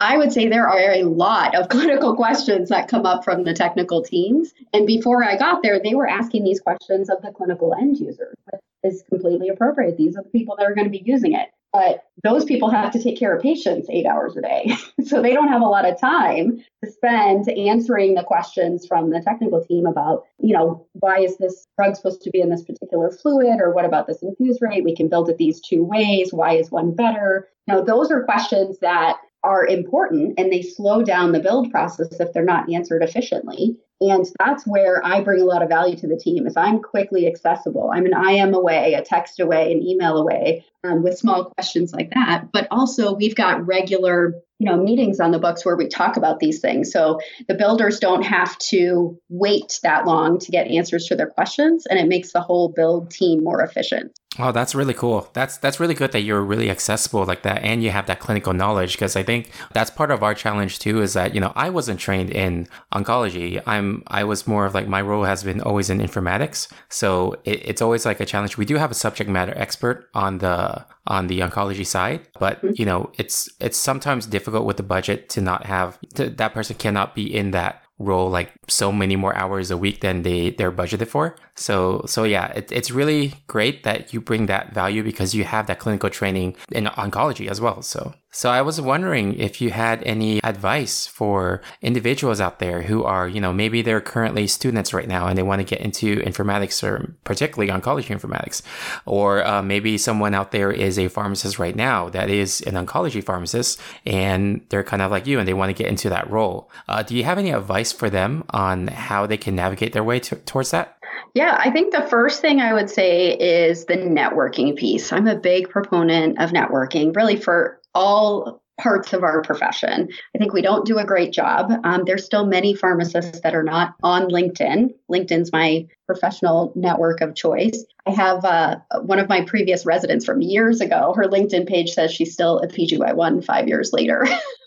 I 0.00 0.16
would 0.16 0.32
say 0.32 0.48
there 0.48 0.68
are 0.68 0.92
a 0.92 1.04
lot 1.04 1.54
of 1.54 1.68
clinical 1.70 2.14
questions 2.14 2.68
that 2.68 2.88
come 2.88 3.06
up 3.06 3.24
from 3.24 3.44
the 3.44 3.54
technical 3.54 4.02
teams. 4.02 4.52
And 4.72 4.86
before 4.86 5.24
I 5.24 5.36
got 5.36 5.62
there, 5.62 5.80
they 5.80 5.94
were 5.94 6.08
asking 6.08 6.44
these 6.44 6.60
questions 6.60 7.10
of 7.10 7.20
the 7.22 7.32
clinical 7.32 7.74
end 7.74 7.98
users, 7.98 8.36
which 8.50 8.60
is 8.84 9.02
completely 9.08 9.48
appropriate. 9.48 9.96
These 9.96 10.16
are 10.16 10.22
the 10.22 10.30
people 10.30 10.56
that 10.56 10.66
are 10.66 10.74
going 10.74 10.86
to 10.86 10.90
be 10.90 11.02
using 11.04 11.34
it. 11.34 11.50
But 11.72 12.04
those 12.22 12.44
people 12.44 12.70
have 12.70 12.92
to 12.92 13.02
take 13.02 13.18
care 13.18 13.34
of 13.34 13.42
patients 13.42 13.88
eight 13.90 14.04
hours 14.04 14.36
a 14.36 14.42
day. 14.42 14.76
so 15.06 15.22
they 15.22 15.32
don't 15.32 15.48
have 15.48 15.62
a 15.62 15.66
lot 15.66 15.88
of 15.88 15.98
time 15.98 16.62
to 16.84 16.90
spend 16.90 17.48
answering 17.48 18.14
the 18.14 18.22
questions 18.22 18.86
from 18.86 19.10
the 19.10 19.22
technical 19.22 19.64
team 19.64 19.86
about, 19.86 20.24
you 20.38 20.54
know, 20.54 20.86
why 20.92 21.20
is 21.20 21.38
this 21.38 21.66
drug 21.78 21.96
supposed 21.96 22.20
to 22.22 22.30
be 22.30 22.40
in 22.40 22.50
this 22.50 22.62
particular 22.62 23.10
fluid? 23.10 23.58
Or 23.58 23.72
what 23.72 23.86
about 23.86 24.06
this 24.06 24.22
infuse 24.22 24.58
rate? 24.60 24.84
We 24.84 24.94
can 24.94 25.08
build 25.08 25.30
it 25.30 25.38
these 25.38 25.60
two 25.60 25.82
ways. 25.82 26.32
Why 26.32 26.54
is 26.54 26.70
one 26.70 26.94
better? 26.94 27.48
You 27.66 27.74
know, 27.74 27.84
those 27.84 28.10
are 28.10 28.24
questions 28.24 28.78
that 28.80 29.16
are 29.44 29.66
important 29.66 30.34
and 30.38 30.52
they 30.52 30.62
slow 30.62 31.02
down 31.02 31.32
the 31.32 31.40
build 31.40 31.70
process 31.70 32.20
if 32.20 32.32
they're 32.32 32.44
not 32.44 32.70
answered 32.72 33.02
efficiently. 33.02 33.76
And 34.10 34.26
that's 34.38 34.66
where 34.66 35.04
I 35.04 35.20
bring 35.20 35.40
a 35.40 35.44
lot 35.44 35.62
of 35.62 35.68
value 35.68 35.96
to 35.96 36.06
the 36.06 36.16
team 36.16 36.46
is 36.46 36.56
I'm 36.56 36.80
quickly 36.80 37.26
accessible. 37.26 37.90
I'm 37.92 38.06
an 38.06 38.14
IM 38.14 38.54
away, 38.54 38.94
a 38.94 39.02
text 39.02 39.38
away, 39.40 39.72
an 39.72 39.82
email 39.82 40.16
away 40.16 40.64
um, 40.84 41.02
with 41.02 41.18
small 41.18 41.46
questions 41.46 41.92
like 41.92 42.10
that. 42.14 42.50
But 42.52 42.66
also 42.70 43.14
we've 43.14 43.36
got 43.36 43.66
regular 43.66 44.34
you 44.58 44.70
know 44.70 44.76
meetings 44.76 45.18
on 45.18 45.32
the 45.32 45.40
books 45.40 45.64
where 45.64 45.76
we 45.76 45.88
talk 45.88 46.16
about 46.16 46.38
these 46.38 46.60
things 46.60 46.92
so 46.92 47.18
the 47.48 47.54
builders 47.54 47.98
don't 47.98 48.22
have 48.22 48.56
to 48.58 49.18
wait 49.28 49.80
that 49.82 50.06
long 50.06 50.38
to 50.38 50.52
get 50.52 50.68
answers 50.68 51.06
to 51.06 51.16
their 51.16 51.26
questions 51.26 51.84
and 51.86 51.98
it 51.98 52.06
makes 52.06 52.32
the 52.32 52.40
whole 52.40 52.68
build 52.68 53.10
team 53.10 53.42
more 53.42 53.60
efficient 53.60 54.12
Oh, 54.38 54.50
that's 54.50 54.74
really 54.74 54.94
cool. 54.94 55.28
That's 55.34 55.58
that's 55.58 55.78
really 55.78 55.94
good 55.94 56.12
that 56.12 56.20
you're 56.20 56.42
really 56.42 56.70
accessible 56.70 57.24
like 57.26 57.42
that 57.42 57.62
and 57.62 57.82
you 57.82 57.90
have 57.90 58.06
that 58.06 58.20
clinical 58.20 58.54
knowledge 58.54 58.92
because 58.92 59.14
I 59.14 59.22
think 59.22 59.50
that's 59.74 59.90
part 59.90 60.10
of 60.10 60.22
our 60.22 60.34
challenge 60.34 60.78
too 60.78 61.02
is 61.02 61.12
that, 61.12 61.34
you 61.34 61.40
know, 61.40 61.52
I 61.54 61.68
wasn't 61.68 62.00
trained 62.00 62.30
in 62.30 62.66
oncology. 62.94 63.62
I'm 63.66 64.02
I 64.06 64.24
was 64.24 64.46
more 64.46 64.64
of 64.64 64.74
like 64.74 64.88
my 64.88 65.02
role 65.02 65.24
has 65.24 65.44
been 65.44 65.60
always 65.60 65.90
in 65.90 65.98
informatics. 65.98 66.72
So 66.88 67.34
it, 67.44 67.60
it's 67.68 67.82
always 67.82 68.06
like 68.06 68.20
a 68.20 68.26
challenge. 68.26 68.56
We 68.56 68.64
do 68.64 68.76
have 68.76 68.90
a 68.90 68.94
subject 68.94 69.28
matter 69.28 69.52
expert 69.56 70.08
on 70.14 70.38
the 70.38 70.86
on 71.06 71.26
the 71.26 71.40
oncology 71.40 71.84
side, 71.84 72.26
but 72.38 72.56
mm-hmm. 72.62 72.74
you 72.76 72.86
know, 72.86 73.12
it's 73.18 73.50
it's 73.60 73.76
sometimes 73.76 74.24
difficult 74.26 74.64
with 74.64 74.78
the 74.78 74.82
budget 74.82 75.28
to 75.30 75.42
not 75.42 75.66
have 75.66 75.98
to, 76.14 76.30
that 76.30 76.54
person 76.54 76.76
cannot 76.76 77.14
be 77.14 77.34
in 77.34 77.50
that 77.50 77.82
role 77.98 78.30
like 78.30 78.52
so 78.68 78.90
many 78.90 79.16
more 79.16 79.34
hours 79.36 79.70
a 79.70 79.76
week 79.76 80.00
than 80.00 80.22
they 80.22 80.50
they're 80.50 80.72
budgeted 80.72 81.08
for. 81.08 81.36
So 81.54 82.02
so 82.06 82.24
yeah, 82.24 82.46
it, 82.52 82.72
it's 82.72 82.90
really 82.90 83.34
great 83.46 83.84
that 83.84 84.12
you 84.12 84.20
bring 84.20 84.46
that 84.46 84.72
value 84.72 85.02
because 85.02 85.34
you 85.34 85.44
have 85.44 85.66
that 85.66 85.78
clinical 85.78 86.10
training 86.10 86.56
in 86.70 86.86
oncology 86.86 87.48
as 87.48 87.60
well. 87.60 87.82
So 87.82 88.14
so 88.34 88.48
I 88.48 88.62
was 88.62 88.80
wondering 88.80 89.34
if 89.38 89.60
you 89.60 89.70
had 89.70 90.02
any 90.04 90.42
advice 90.42 91.06
for 91.06 91.60
individuals 91.82 92.40
out 92.40 92.60
there 92.60 92.80
who 92.80 93.04
are, 93.04 93.28
you 93.28 93.42
know, 93.42 93.52
maybe 93.52 93.82
they're 93.82 94.00
currently 94.00 94.46
students 94.46 94.94
right 94.94 95.06
now 95.06 95.26
and 95.26 95.36
they 95.36 95.42
want 95.42 95.60
to 95.60 95.66
get 95.66 95.84
into 95.84 96.16
informatics 96.16 96.82
or 96.82 97.14
particularly 97.24 97.70
oncology 97.70 98.08
informatics, 98.08 98.62
or 99.04 99.44
uh, 99.46 99.60
maybe 99.60 99.98
someone 99.98 100.32
out 100.32 100.50
there 100.50 100.70
is 100.72 100.98
a 100.98 101.08
pharmacist 101.08 101.58
right 101.58 101.76
now 101.76 102.08
that 102.08 102.30
is 102.30 102.62
an 102.62 102.72
oncology 102.74 103.22
pharmacist 103.22 103.78
and 104.06 104.64
they're 104.70 104.82
kind 104.82 105.02
of 105.02 105.10
like 105.10 105.26
you 105.26 105.38
and 105.38 105.46
they 105.46 105.52
want 105.52 105.68
to 105.68 105.82
get 105.82 105.90
into 105.90 106.08
that 106.08 106.30
role. 106.30 106.70
Uh, 106.88 107.02
do 107.02 107.14
you 107.14 107.24
have 107.24 107.36
any 107.36 107.50
advice 107.50 107.92
for 107.92 108.08
them 108.08 108.44
on 108.48 108.86
how 108.86 109.26
they 109.26 109.36
can 109.36 109.54
navigate 109.54 109.92
their 109.92 110.02
way 110.02 110.18
to, 110.18 110.36
towards 110.36 110.70
that? 110.70 110.96
Yeah, 111.34 111.56
I 111.58 111.70
think 111.70 111.92
the 111.92 112.02
first 112.02 112.40
thing 112.40 112.60
I 112.60 112.72
would 112.72 112.90
say 112.90 113.32
is 113.32 113.84
the 113.84 113.96
networking 113.96 114.76
piece. 114.76 115.12
I'm 115.12 115.26
a 115.26 115.36
big 115.36 115.68
proponent 115.68 116.40
of 116.40 116.50
networking, 116.50 117.14
really 117.14 117.36
for 117.36 117.80
all 117.94 118.61
parts 118.80 119.12
of 119.12 119.22
our 119.22 119.42
profession. 119.42 120.08
I 120.34 120.38
think 120.38 120.52
we 120.52 120.62
don't 120.62 120.86
do 120.86 120.98
a 120.98 121.04
great 121.04 121.32
job. 121.32 121.72
Um, 121.84 122.02
there's 122.06 122.24
still 122.24 122.46
many 122.46 122.74
pharmacists 122.74 123.40
that 123.40 123.54
are 123.54 123.62
not 123.62 123.94
on 124.02 124.28
LinkedIn. 124.28 124.90
LinkedIn's 125.10 125.52
my 125.52 125.86
professional 126.06 126.72
network 126.74 127.20
of 127.20 127.34
choice. 127.34 127.84
I 128.06 128.10
have 128.10 128.44
uh, 128.44 128.76
one 129.02 129.18
of 129.18 129.28
my 129.28 129.42
previous 129.42 129.86
residents 129.86 130.24
from 130.24 130.40
years 130.40 130.80
ago. 130.80 131.14
Her 131.16 131.24
LinkedIn 131.24 131.68
page 131.68 131.90
says 131.90 132.12
she's 132.12 132.32
still 132.32 132.58
a 132.58 132.66
PGY1 132.66 133.44
five 133.44 133.68
years 133.68 133.90
later. 133.92 134.26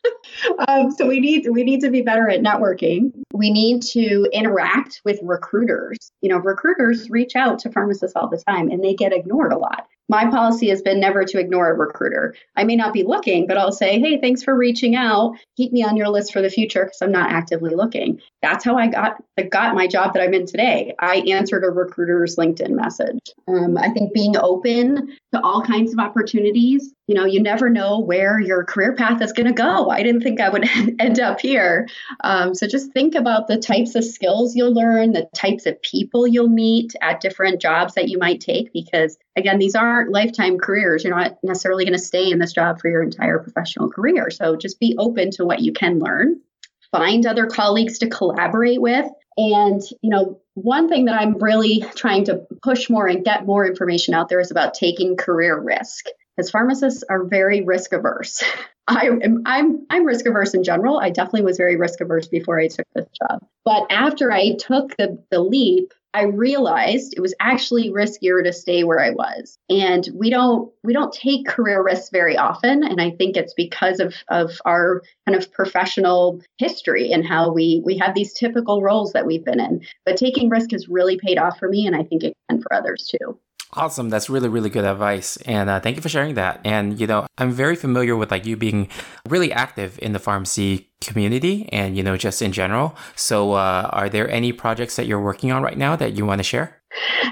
um, 0.67 0.91
so 0.91 1.07
we 1.07 1.19
need 1.19 1.47
we 1.51 1.63
need 1.63 1.81
to 1.81 1.89
be 1.89 2.01
better 2.01 2.29
at 2.29 2.41
networking. 2.41 3.12
We 3.33 3.51
need 3.51 3.81
to 3.93 4.27
interact 4.31 5.01
with 5.03 5.19
recruiters. 5.24 6.12
You 6.21 6.29
know, 6.29 6.38
recruiters 6.38 7.09
reach 7.09 7.35
out 7.35 7.59
to 7.59 7.71
pharmacists 7.71 8.15
all 8.15 8.29
the 8.29 8.41
time, 8.47 8.69
and 8.69 8.83
they 8.83 8.93
get 8.93 9.13
ignored 9.13 9.51
a 9.51 9.57
lot 9.57 9.88
my 10.09 10.29
policy 10.29 10.69
has 10.69 10.81
been 10.81 11.00
never 11.00 11.24
to 11.25 11.39
ignore 11.39 11.71
a 11.71 11.75
recruiter. 11.75 12.35
I 12.55 12.63
may 12.63 12.75
not 12.75 12.93
be 12.93 13.03
looking, 13.03 13.47
but 13.47 13.57
I'll 13.57 13.71
say, 13.71 14.00
hey, 14.00 14.19
thanks 14.19 14.43
for 14.43 14.55
reaching 14.55 14.95
out. 14.95 15.35
Keep 15.57 15.71
me 15.71 15.83
on 15.83 15.97
your 15.97 16.09
list 16.09 16.31
for 16.31 16.41
the 16.41 16.50
future 16.50 16.85
because 16.85 17.01
I'm 17.01 17.12
not 17.12 17.31
actively 17.31 17.75
looking. 17.75 18.21
That's 18.41 18.63
how 18.63 18.77
I 18.77 18.88
got 18.88 19.21
got 19.50 19.75
my 19.75 19.88
job 19.88 20.13
that 20.13 20.21
I'm 20.24 20.33
in 20.33 20.45
today. 20.45 20.93
I 21.00 21.17
answered 21.27 21.63
a 21.63 21.69
recruiter's 21.69 22.35
LinkedIn 22.35 22.71
message. 22.71 23.19
Um, 23.47 23.77
I 23.77 23.89
think 23.89 24.13
being 24.13 24.38
open 24.38 25.15
to 25.33 25.41
all 25.41 25.62
kinds 25.62 25.93
of 25.93 26.00
opportunities. 26.00 26.93
You 27.07 27.13
know, 27.13 27.25
you 27.25 27.41
never 27.41 27.69
know 27.69 28.00
where 28.00 28.39
your 28.39 28.63
career 28.63 28.95
path 28.95 29.21
is 29.21 29.31
going 29.31 29.45
to 29.45 29.53
go. 29.53 29.89
I 29.89 30.01
didn't 30.01 30.21
think 30.21 30.41
I 30.41 30.50
would 30.50 30.67
end 31.00 31.19
up 31.19 31.39
here. 31.39 31.88
Um, 32.24 32.55
so 32.55 32.67
just 32.67 32.91
think 32.93 33.13
about 33.13 33.47
the 33.47 33.57
types 33.57 33.93
of 33.95 34.03
skills 34.03 34.55
you'll 34.55 34.74
learn, 34.74 35.12
the 35.12 35.29
types 35.35 35.65
of 35.65 35.81
people 35.81 36.27
you'll 36.27 36.50
meet 36.50 36.95
at 37.01 37.21
different 37.21 37.62
jobs 37.62 37.93
that 37.93 38.09
you 38.09 38.17
might 38.17 38.41
take, 38.41 38.74
because 38.74 39.17
again, 39.35 39.59
these 39.59 39.75
aren't 39.75 40.12
lifetime 40.12 40.57
careers. 40.57 41.03
You're 41.03 41.15
not 41.15 41.38
necessarily 41.43 41.85
going 41.85 41.97
to 41.97 42.03
stay 42.03 42.31
in 42.31 42.39
this 42.39 42.53
job 42.53 42.79
for 42.79 42.89
your 42.89 43.03
entire 43.03 43.39
professional 43.39 43.89
career. 43.89 44.31
So 44.31 44.55
just 44.55 44.79
be 44.79 44.95
open 44.97 45.29
to 45.31 45.45
what 45.45 45.62
you 45.62 45.74
can 45.74 46.00
learn. 46.00 46.41
Find 46.91 47.25
other 47.25 47.45
colleagues 47.45 48.00
to 48.00 48.09
collaborate 48.09 48.81
with. 48.81 49.05
And, 49.38 49.81
you 50.01 50.09
know, 50.09 50.39
one 50.53 50.88
thing 50.88 51.05
that 51.05 51.19
I'm 51.19 51.38
really 51.38 51.83
trying 51.95 52.25
to 52.25 52.45
push 52.63 52.89
more 52.89 53.07
and 53.07 53.25
get 53.25 53.45
more 53.45 53.67
information 53.67 54.13
out 54.13 54.29
there 54.29 54.39
is 54.39 54.51
about 54.51 54.74
taking 54.74 55.17
career 55.17 55.59
risk. 55.59 56.05
Because 56.36 56.51
pharmacists 56.51 57.04
are 57.10 57.24
very 57.24 57.62
risk 57.62 57.94
averse. 57.94 58.44
I 58.88 59.08
am 59.08 59.42
I'm 59.46 59.86
I'm 59.89 60.06
risk 60.06 60.27
averse 60.27 60.54
in 60.54 60.63
general. 60.63 61.00
I 61.00 61.10
definitely 61.10 61.42
was 61.42 61.58
very 61.58 61.75
risk 61.75 62.01
averse 62.01 62.27
before 62.27 62.60
I 62.60 62.68
took 62.68 62.86
this 62.94 63.08
job. 63.20 63.44
But 63.63 63.88
after 63.89 64.32
I 64.32 64.54
took 64.60 64.96
the 64.98 65.24
the 65.32 65.39
leap, 65.39 65.92
I 66.15 66.24
realized 66.24 67.13
it 67.13 67.20
was 67.20 67.34
actually 67.42 67.92
riskier 67.92 68.42
to 68.42 68.54
stay 68.54 68.86
where 68.86 69.01
I 69.01 69.10
was. 69.10 69.58
And 69.70 70.08
we 70.13 70.30
don't 70.30 70.72
we 70.82 70.94
don't 70.94 71.12
take 71.12 71.46
career 71.46 71.84
risks 71.84 72.10
very 72.10 72.38
often. 72.38 72.84
And 72.84 73.01
I 73.01 73.12
think 73.12 73.36
it's 73.36 73.54
because 73.54 74.00
of, 74.00 74.15
of 74.30 74.62
our 74.65 75.01
kind 75.27 75.38
of 75.38 75.51
professional 75.51 76.42
history 76.58 77.12
and 77.12 77.27
how 77.27 77.51
we 77.51 77.82
we 77.84 77.98
have 77.98 78.15
these 78.15 78.34
typical 78.34 78.82
roles 78.82 79.12
that 79.12 79.25
we've 79.25 79.44
been 79.44 79.60
in. 79.60 79.82
But 80.06 80.15
taking 80.15 80.48
risk 80.48 80.72
has 80.72 80.88
really 80.88 81.18
paid 81.18 81.38
off 81.38 81.60
for 81.60 81.68
me 81.68 81.86
and 81.86 81.98
I 81.98 82.04
think 82.04 82.24
it 82.24 82.34
can 82.50 82.62
for 82.62 82.74
others 82.74 83.12
too. 83.12 83.38
Awesome. 83.75 84.10
That's 84.10 84.29
really, 84.29 84.48
really 84.48 84.70
good 84.70 84.86
advice. 84.86 85.36
And 85.46 85.70
uh, 85.70 85.82
thank 85.82 85.98
you 85.98 86.01
for 86.01 86.08
sharing 86.08 86.36
that. 86.36 86.62
And, 86.63 87.00
you 87.00 87.08
know, 87.08 87.27
I'm 87.38 87.51
very 87.51 87.75
familiar 87.75 88.15
with 88.15 88.32
like 88.32 88.46
you 88.46 88.55
being 88.55 88.88
really 89.27 89.51
active 89.51 90.00
in 90.01 90.13
the 90.13 90.20
pharmacy 90.20 90.89
community 91.01 91.67
and, 91.74 91.98
you 91.98 92.03
know, 92.03 92.15
just 92.15 92.41
in 92.41 92.53
general. 92.53 92.96
So, 93.15 93.51
uh, 93.51 93.89
are 93.91 94.08
there 94.08 94.29
any 94.29 94.53
projects 94.53 94.96
that 94.96 95.08
you're 95.08 95.22
working 95.22 95.51
on 95.51 95.62
right 95.62 95.77
now 95.77 95.98
that 95.98 96.13
you 96.13 96.25
want 96.25 96.39
to 96.39 96.44
share? 96.44 96.82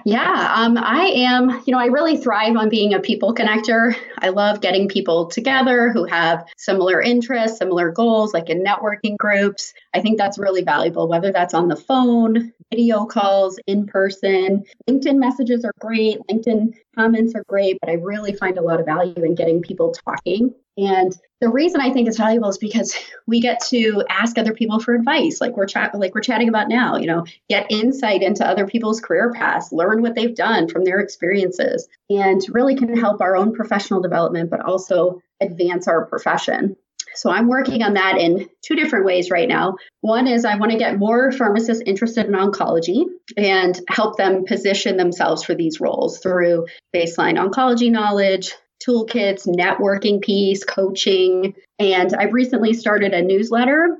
Yeah, 0.05 0.53
um, 0.55 0.77
I 0.77 1.05
am. 1.15 1.61
You 1.65 1.71
know, 1.71 1.79
I 1.79 1.85
really 1.85 2.17
thrive 2.17 2.57
on 2.57 2.67
being 2.67 2.93
a 2.93 2.99
people 2.99 3.33
connector. 3.33 3.95
I 4.19 4.29
love 4.29 4.59
getting 4.59 4.89
people 4.89 5.27
together 5.27 5.89
who 5.91 6.03
have 6.05 6.45
similar 6.57 7.01
interests, 7.01 7.59
similar 7.59 7.91
goals, 7.91 8.33
like 8.33 8.49
in 8.49 8.63
networking 8.63 9.17
groups. 9.17 9.73
I 9.93 10.01
think 10.01 10.17
that's 10.17 10.39
really 10.39 10.63
valuable, 10.63 11.07
whether 11.07 11.31
that's 11.31 11.53
on 11.53 11.67
the 11.67 11.75
phone, 11.75 12.51
video 12.71 13.05
calls, 13.05 13.59
in 13.67 13.85
person. 13.85 14.63
LinkedIn 14.89 15.17
messages 15.17 15.63
are 15.63 15.73
great, 15.79 16.19
LinkedIn 16.29 16.73
comments 16.95 17.35
are 17.35 17.43
great, 17.47 17.77
but 17.79 17.89
I 17.89 17.93
really 17.93 18.33
find 18.33 18.57
a 18.57 18.63
lot 18.63 18.79
of 18.79 18.85
value 18.85 19.23
in 19.23 19.35
getting 19.35 19.61
people 19.61 19.93
talking. 20.05 20.53
And 20.75 21.15
the 21.39 21.49
reason 21.49 21.81
I 21.81 21.91
think 21.91 22.07
it's 22.07 22.17
valuable 22.17 22.49
is 22.49 22.57
because 22.57 22.95
we 23.27 23.39
get 23.39 23.59
to 23.67 24.03
ask 24.09 24.37
other 24.37 24.53
people 24.53 24.79
for 24.79 24.95
advice, 24.95 25.39
like 25.39 25.55
we're 25.55 25.67
chat, 25.67 25.93
like 25.93 26.15
we're 26.15 26.21
chatting 26.21 26.49
about 26.49 26.69
now. 26.69 26.97
You 26.97 27.07
know, 27.07 27.25
get 27.49 27.71
insight 27.71 28.23
into 28.23 28.47
other 28.47 28.65
people's 28.65 28.99
career 28.99 29.31
paths, 29.31 29.71
learn 29.71 30.01
what 30.01 30.15
they've 30.15 30.35
done 30.35 30.67
from 30.67 30.83
their 30.83 30.99
experiences, 30.99 31.87
and 32.09 32.41
really 32.49 32.75
can 32.75 32.97
help 32.97 33.21
our 33.21 33.35
own 33.35 33.53
professional 33.53 34.01
development, 34.01 34.49
but 34.49 34.61
also 34.61 35.21
advance 35.41 35.87
our 35.87 36.05
profession. 36.05 36.75
So 37.15 37.29
I'm 37.29 37.47
working 37.47 37.83
on 37.83 37.93
that 37.93 38.17
in 38.17 38.49
two 38.61 38.75
different 38.75 39.05
ways 39.05 39.29
right 39.29 39.47
now. 39.47 39.75
One 40.01 40.27
is 40.27 40.45
I 40.45 40.57
want 40.57 40.71
to 40.71 40.77
get 40.77 40.97
more 40.97 41.31
pharmacists 41.31 41.83
interested 41.85 42.25
in 42.25 42.33
oncology 42.33 43.05
and 43.37 43.79
help 43.89 44.17
them 44.17 44.45
position 44.45 44.97
themselves 44.97 45.43
for 45.43 45.55
these 45.55 45.79
roles 45.79 46.19
through 46.19 46.67
baseline 46.95 47.37
oncology 47.37 47.91
knowledge, 47.91 48.53
toolkits, 48.85 49.47
networking 49.47 50.21
piece, 50.21 50.63
coaching. 50.63 51.55
And 51.79 52.13
I've 52.13 52.33
recently 52.33 52.73
started 52.73 53.13
a 53.13 53.21
newsletter 53.21 53.97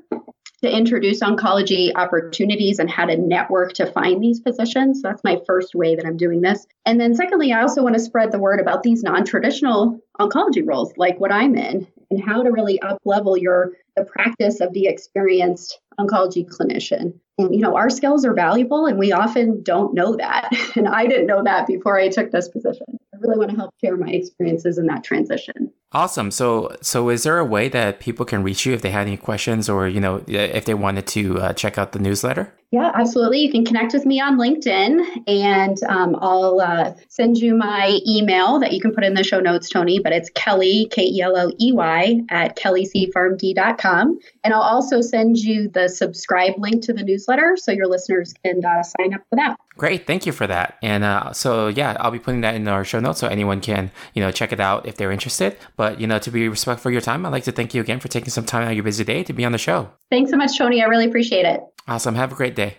to 0.64 0.74
introduce 0.74 1.20
oncology 1.20 1.92
opportunities 1.94 2.78
and 2.78 2.90
how 2.90 3.04
to 3.04 3.16
network 3.18 3.74
to 3.74 3.84
find 3.84 4.22
these 4.22 4.40
positions. 4.40 5.02
That's 5.02 5.22
my 5.22 5.38
first 5.46 5.74
way 5.74 5.94
that 5.94 6.06
I'm 6.06 6.16
doing 6.16 6.40
this. 6.40 6.66
And 6.86 6.98
then, 6.98 7.14
secondly, 7.14 7.52
I 7.52 7.60
also 7.60 7.82
want 7.82 7.96
to 7.96 8.00
spread 8.00 8.32
the 8.32 8.38
word 8.38 8.60
about 8.60 8.82
these 8.82 9.02
non 9.02 9.24
traditional 9.24 10.00
oncology 10.18 10.66
roles, 10.66 10.92
like 10.96 11.20
what 11.20 11.32
I'm 11.32 11.54
in, 11.54 11.86
and 12.10 12.22
how 12.22 12.42
to 12.42 12.50
really 12.50 12.80
up 12.80 12.98
level 13.04 13.36
your 13.36 13.72
the 13.96 14.04
practice 14.04 14.60
of 14.60 14.72
the 14.72 14.86
experienced 14.86 15.78
oncology 15.98 16.46
clinician. 16.46 17.14
And 17.38 17.54
you 17.54 17.60
know, 17.60 17.76
our 17.76 17.90
skills 17.90 18.24
are 18.24 18.34
valuable 18.34 18.86
and 18.86 18.98
we 18.98 19.12
often 19.12 19.62
don't 19.62 19.94
know 19.94 20.16
that. 20.16 20.50
And 20.76 20.88
I 20.88 21.06
didn't 21.06 21.26
know 21.26 21.42
that 21.44 21.66
before 21.66 21.98
I 21.98 22.08
took 22.08 22.32
this 22.32 22.48
position. 22.48 22.86
I 23.14 23.18
really 23.20 23.38
want 23.38 23.50
to 23.50 23.56
help 23.56 23.70
share 23.80 23.96
my 23.96 24.08
experiences 24.08 24.76
in 24.78 24.86
that 24.86 25.04
transition. 25.04 25.72
Awesome. 25.94 26.32
So, 26.32 26.76
so 26.82 27.08
is 27.08 27.22
there 27.22 27.38
a 27.38 27.44
way 27.44 27.68
that 27.68 28.00
people 28.00 28.26
can 28.26 28.42
reach 28.42 28.66
you 28.66 28.74
if 28.74 28.82
they 28.82 28.90
had 28.90 29.06
any 29.06 29.16
questions, 29.16 29.68
or 29.68 29.86
you 29.86 30.00
know, 30.00 30.24
if 30.26 30.64
they 30.64 30.74
wanted 30.74 31.06
to 31.08 31.38
uh, 31.38 31.52
check 31.52 31.78
out 31.78 31.92
the 31.92 32.00
newsletter? 32.00 32.52
Yeah, 32.74 32.90
absolutely. 32.92 33.38
You 33.38 33.52
can 33.52 33.64
connect 33.64 33.92
with 33.92 34.04
me 34.04 34.20
on 34.20 34.36
LinkedIn, 34.36 35.28
and 35.28 35.80
um, 35.84 36.16
I'll 36.20 36.60
uh, 36.60 36.94
send 37.08 37.38
you 37.38 37.54
my 37.54 38.00
email 38.04 38.58
that 38.58 38.72
you 38.72 38.80
can 38.80 38.92
put 38.92 39.04
in 39.04 39.14
the 39.14 39.22
show 39.22 39.38
notes, 39.38 39.68
Tony. 39.68 40.00
But 40.00 40.12
it's 40.12 40.28
Kelley 40.30 40.88
K 40.90 41.04
E 41.04 41.22
L 41.22 41.36
L 41.36 41.52
E 41.60 41.70
Y 41.72 42.22
at 42.30 42.56
kelleysepharmd.com, 42.56 44.18
and 44.42 44.52
I'll 44.52 44.60
also 44.60 45.00
send 45.00 45.38
you 45.38 45.68
the 45.68 45.88
subscribe 45.88 46.54
link 46.58 46.82
to 46.86 46.92
the 46.92 47.04
newsletter 47.04 47.56
so 47.56 47.70
your 47.70 47.86
listeners 47.86 48.34
can 48.44 48.64
uh, 48.64 48.82
sign 48.82 49.14
up 49.14 49.20
for 49.30 49.36
that. 49.36 49.56
Great, 49.76 50.06
thank 50.06 50.24
you 50.24 50.32
for 50.32 50.46
that. 50.46 50.78
And 50.82 51.04
uh, 51.04 51.32
so 51.32 51.68
yeah, 51.68 51.96
I'll 52.00 52.10
be 52.10 52.18
putting 52.18 52.40
that 52.40 52.56
in 52.56 52.66
our 52.66 52.84
show 52.84 52.98
notes 52.98 53.20
so 53.20 53.28
anyone 53.28 53.60
can 53.60 53.92
you 54.14 54.22
know 54.22 54.32
check 54.32 54.52
it 54.52 54.58
out 54.58 54.86
if 54.86 54.96
they're 54.96 55.12
interested. 55.12 55.56
But 55.76 55.83
you 55.92 56.06
know, 56.06 56.18
to 56.18 56.30
be 56.30 56.48
respectful 56.48 56.90
of 56.90 56.92
your 56.92 57.02
time, 57.02 57.24
I'd 57.24 57.32
like 57.32 57.44
to 57.44 57.52
thank 57.52 57.74
you 57.74 57.80
again 57.80 58.00
for 58.00 58.08
taking 58.08 58.30
some 58.30 58.44
time 58.44 58.62
out 58.62 58.70
of 58.70 58.74
your 58.74 58.84
busy 58.84 59.04
day 59.04 59.24
to 59.24 59.32
be 59.32 59.44
on 59.44 59.52
the 59.52 59.58
show. 59.58 59.90
Thanks 60.10 60.30
so 60.30 60.36
much, 60.36 60.56
Tony. 60.58 60.82
I 60.82 60.86
really 60.86 61.06
appreciate 61.06 61.46
it. 61.46 61.60
Awesome. 61.86 62.14
Have 62.14 62.32
a 62.32 62.34
great 62.34 62.54
day. 62.54 62.78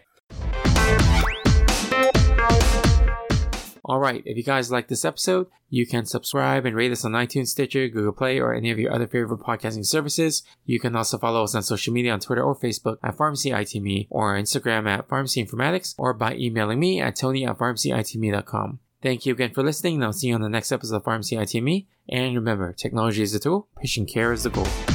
All 3.88 4.00
right, 4.00 4.24
if 4.26 4.36
you 4.36 4.42
guys 4.42 4.72
like 4.72 4.88
this 4.88 5.06
episode, 5.06 5.46
you 5.70 5.86
can 5.86 6.06
subscribe 6.06 6.66
and 6.66 6.76
rate 6.76 6.92
us 6.92 7.06
on 7.06 7.12
iTunes, 7.12 7.50
Stitcher, 7.50 7.88
Google 7.88 8.14
Play, 8.14 8.40
or 8.40 8.52
any 8.52 8.72
of 8.72 8.80
your 8.80 8.92
other 8.92 9.06
favorite 9.06 9.42
podcasting 9.42 9.86
services. 9.86 10.42
You 10.66 10.80
can 10.80 10.96
also 10.96 11.20
follow 11.20 11.44
us 11.44 11.54
on 11.54 11.62
social 11.62 11.94
media 11.94 12.12
on 12.12 12.20
Twitter 12.20 12.42
or 12.42 12.56
Facebook 12.56 12.98
at 13.04 13.16
PharmacyITME 13.16 14.08
or 14.10 14.36
Instagram 14.36 14.88
at 14.90 15.08
Pharmacy 15.08 15.46
Informatics 15.46 15.94
or 16.00 16.16
by 16.16 16.34
emailing 16.34 16.80
me 16.80 17.00
at 17.00 17.16
tony 17.16 17.46
at 17.46 17.60
pharmacyitme.com. 17.60 18.80
Thank 19.06 19.28
you 19.28 19.34
again 19.34 19.52
for 19.54 19.62
listening, 19.62 19.98
and 19.98 20.04
I'll 20.04 20.14
see 20.14 20.30
you 20.30 20.34
on 20.34 20.42
the 20.42 20.50
next 20.50 20.72
episode 20.72 20.96
of 20.96 21.04
Pharmacy 21.04 21.36
ITME. 21.36 21.86
And 22.10 22.34
remember, 22.34 22.74
technology 22.74 23.22
is 23.22 23.34
the 23.34 23.40
tool, 23.40 23.68
patient 23.80 24.10
care 24.10 24.34
is 24.34 24.42
the 24.42 24.50
goal. 24.50 24.95